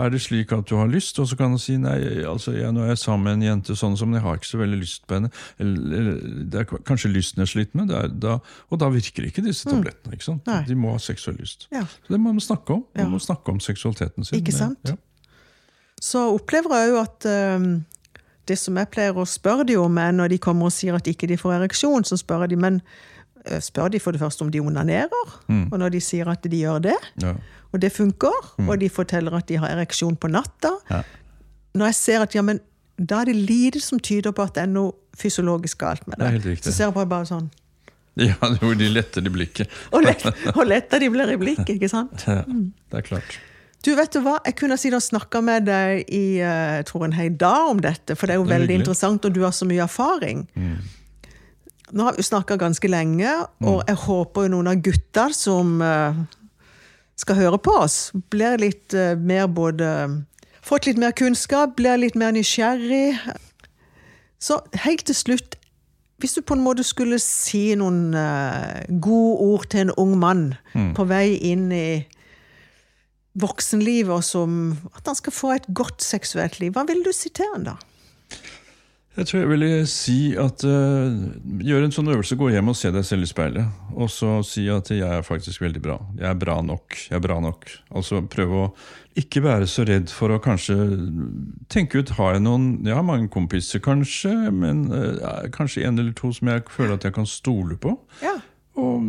[0.00, 1.18] er det slik at du har lyst?
[1.20, 3.76] Og så kan han si nei, altså jeg, nå er jeg sammen med en jente
[3.76, 5.28] sånn som jeg har ikke så veldig lyst på henne.
[5.60, 8.38] Eller, eller det er kanskje lysten jeg sliter med, er, da,
[8.72, 10.16] og da virker ikke disse tablettene.
[10.16, 10.48] ikke sant?
[10.48, 10.62] Nei.
[10.68, 11.68] De må ha seksuell lyst.
[11.76, 11.84] Ja.
[11.84, 12.86] Så det må man snakke om.
[12.96, 13.08] Man Ja.
[13.12, 14.40] må snakke om seksualiteten sin.
[14.40, 14.80] Ikke sant?
[14.88, 14.96] Ja.
[16.02, 17.84] Så opplever jeg jo at øhm,
[18.48, 21.06] det som jeg pleier å spørre de om, er når de kommer og sier at
[21.06, 22.80] ikke de får ereksjon, så spør jeg de, men
[23.60, 25.32] spør de for det første om de onanerer,
[25.72, 27.34] og når de sier at de gjør det, Ja.
[27.72, 31.02] og det funker, og de forteller at de har ereksjon på natta, Ja.
[31.74, 32.60] når jeg ser at ja, men
[32.98, 36.42] da er det lite som tyder på at det er noe fysiologisk galt med Det
[36.44, 36.64] det.
[36.64, 37.50] Så ser jeg bare, bare sånn
[38.16, 39.68] ja, jo, de letter i blikket.
[39.92, 42.24] Og lett, og letter de blir i blikket, ikke sant?
[42.28, 43.38] Ja, det er klart.
[43.82, 44.36] Du, vet du hva?
[44.46, 48.26] Jeg kunne si snakka med deg i eh, tror en hel dag om dette, for
[48.28, 48.80] det er jo Det er veldig hyggelig.
[48.84, 50.44] interessant, og du har så mye erfaring.
[51.92, 53.30] Nå har vi snakka ganske lenge,
[53.60, 56.20] og jeg håper noen av gutta som eh,
[57.20, 57.96] skal høre på oss,
[58.32, 59.88] blir litt eh, mer både
[60.62, 63.16] Fått litt mer kunnskap, blir litt mer nysgjerrig.
[64.38, 65.56] Så helt til slutt,
[66.22, 70.44] hvis du på en måte skulle si noen eh, gode ord til en ung mann
[70.94, 72.04] på vei inn i
[73.42, 74.60] voksenlivet, og som
[74.94, 77.74] at han skal få et godt seksuelt liv, hva ville du si til han da?
[79.12, 81.12] Jeg tror jeg ville si at uh,
[81.60, 83.82] gjør en sånn øvelse, gå hjem og se deg selv i speilet.
[83.92, 85.98] Og så si at jeg er faktisk veldig bra.
[86.16, 86.96] Jeg er bra nok.
[87.10, 87.68] Jeg er bra nok.
[87.92, 88.70] Altså prøve å
[89.20, 90.78] ikke være så redd for å kanskje
[91.68, 96.16] tenke ut Har jeg noen Jeg har mange kompiser, kanskje, men uh, kanskje en eller
[96.16, 97.92] to som jeg føler at jeg kan stole på.
[98.24, 98.38] Ja.
[98.80, 99.04] Og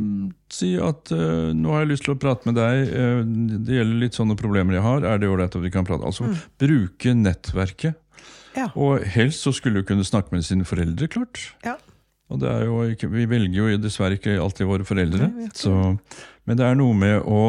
[0.51, 3.23] si at uh, nå har jeg lyst til å prate med deg, uh,
[3.63, 6.03] det gjelder litt sånne problemer jeg har, er det ålreit at vi kan prate?
[6.03, 6.27] Altså
[6.59, 8.02] bruke nettverket.
[8.57, 8.69] Ja.
[8.75, 11.49] Og helst så skulle du kunne snakke med sine foreldre, klart.
[11.65, 11.77] ja.
[12.31, 15.27] Og det er jo ikke, vi velger jo dessverre ikke alltid våre foreldre.
[15.35, 15.73] Nei, Så,
[16.47, 17.41] men det er noe med å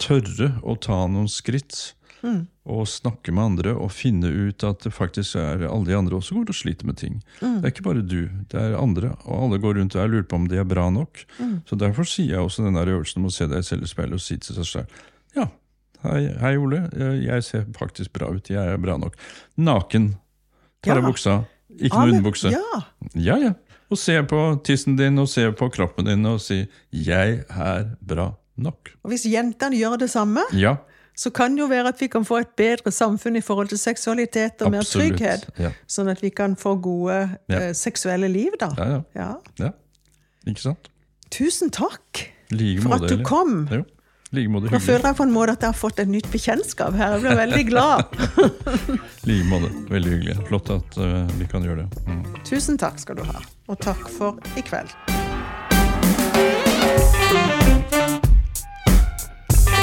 [0.00, 1.92] tørre å ta noen skritt.
[2.24, 2.48] Mm.
[2.66, 6.34] Og snakke med andre og finne ut at det faktisk er alle de andre også
[6.34, 7.20] går og sliter med ting.
[7.38, 7.60] Mm.
[7.60, 8.18] Det er ikke bare du,
[8.50, 9.12] det er andre.
[9.28, 11.22] Og alle går rundt og lurer på om de er bra nok.
[11.38, 11.54] Mm.
[11.68, 14.24] Så derfor sier jeg også denne øvelsen om å se deg selv i speilet og
[14.24, 15.04] si til seg selv
[15.38, 15.46] Ja,
[16.08, 16.88] hei, hei Ole,
[17.22, 18.50] jeg ser faktisk bra ut.
[18.50, 19.14] Jeg er bra nok.
[19.60, 20.16] Naken.
[20.82, 21.08] Tar av Ja.
[21.10, 21.44] buksa.
[21.78, 22.50] Ikke Ah, noe underbukse.
[22.50, 22.82] Ja.
[23.14, 23.52] Ja, ja.
[23.90, 28.34] Og se på tissen din og se på kroppen din og si 'jeg er bra
[28.58, 28.94] nok'.
[29.04, 30.76] Og hvis jentene gjør det samme, Ja,
[31.16, 33.78] så kan det jo være at vi kan få et bedre samfunn i forhold til
[33.78, 35.16] seksualitet og mer absolutt.
[35.18, 35.48] trygghet.
[35.58, 38.68] Ja, Sånn at vi kan få gode eh, seksuelle liv, da.
[38.76, 39.34] ja, ja, Ja.
[39.58, 39.70] ja.
[40.46, 40.88] Ikke sant?
[41.30, 43.68] Tusen takk Like for at du kom.
[43.70, 43.84] Jo,
[44.36, 44.80] like måte hyggelig.
[44.80, 47.16] Nå føler jeg på en måte at jeg har fått et nytt bekjentskap her.
[47.16, 48.18] Jeg ble veldig glad.
[49.24, 49.72] I like måte.
[49.92, 50.36] Veldig hyggelig.
[50.50, 52.04] Flott at uh, vi kan gjøre det.
[52.08, 52.24] Mm.
[52.48, 53.42] Tusen takk skal du ha.
[53.68, 54.92] Og takk for i kveld.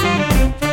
[0.05, 0.64] thank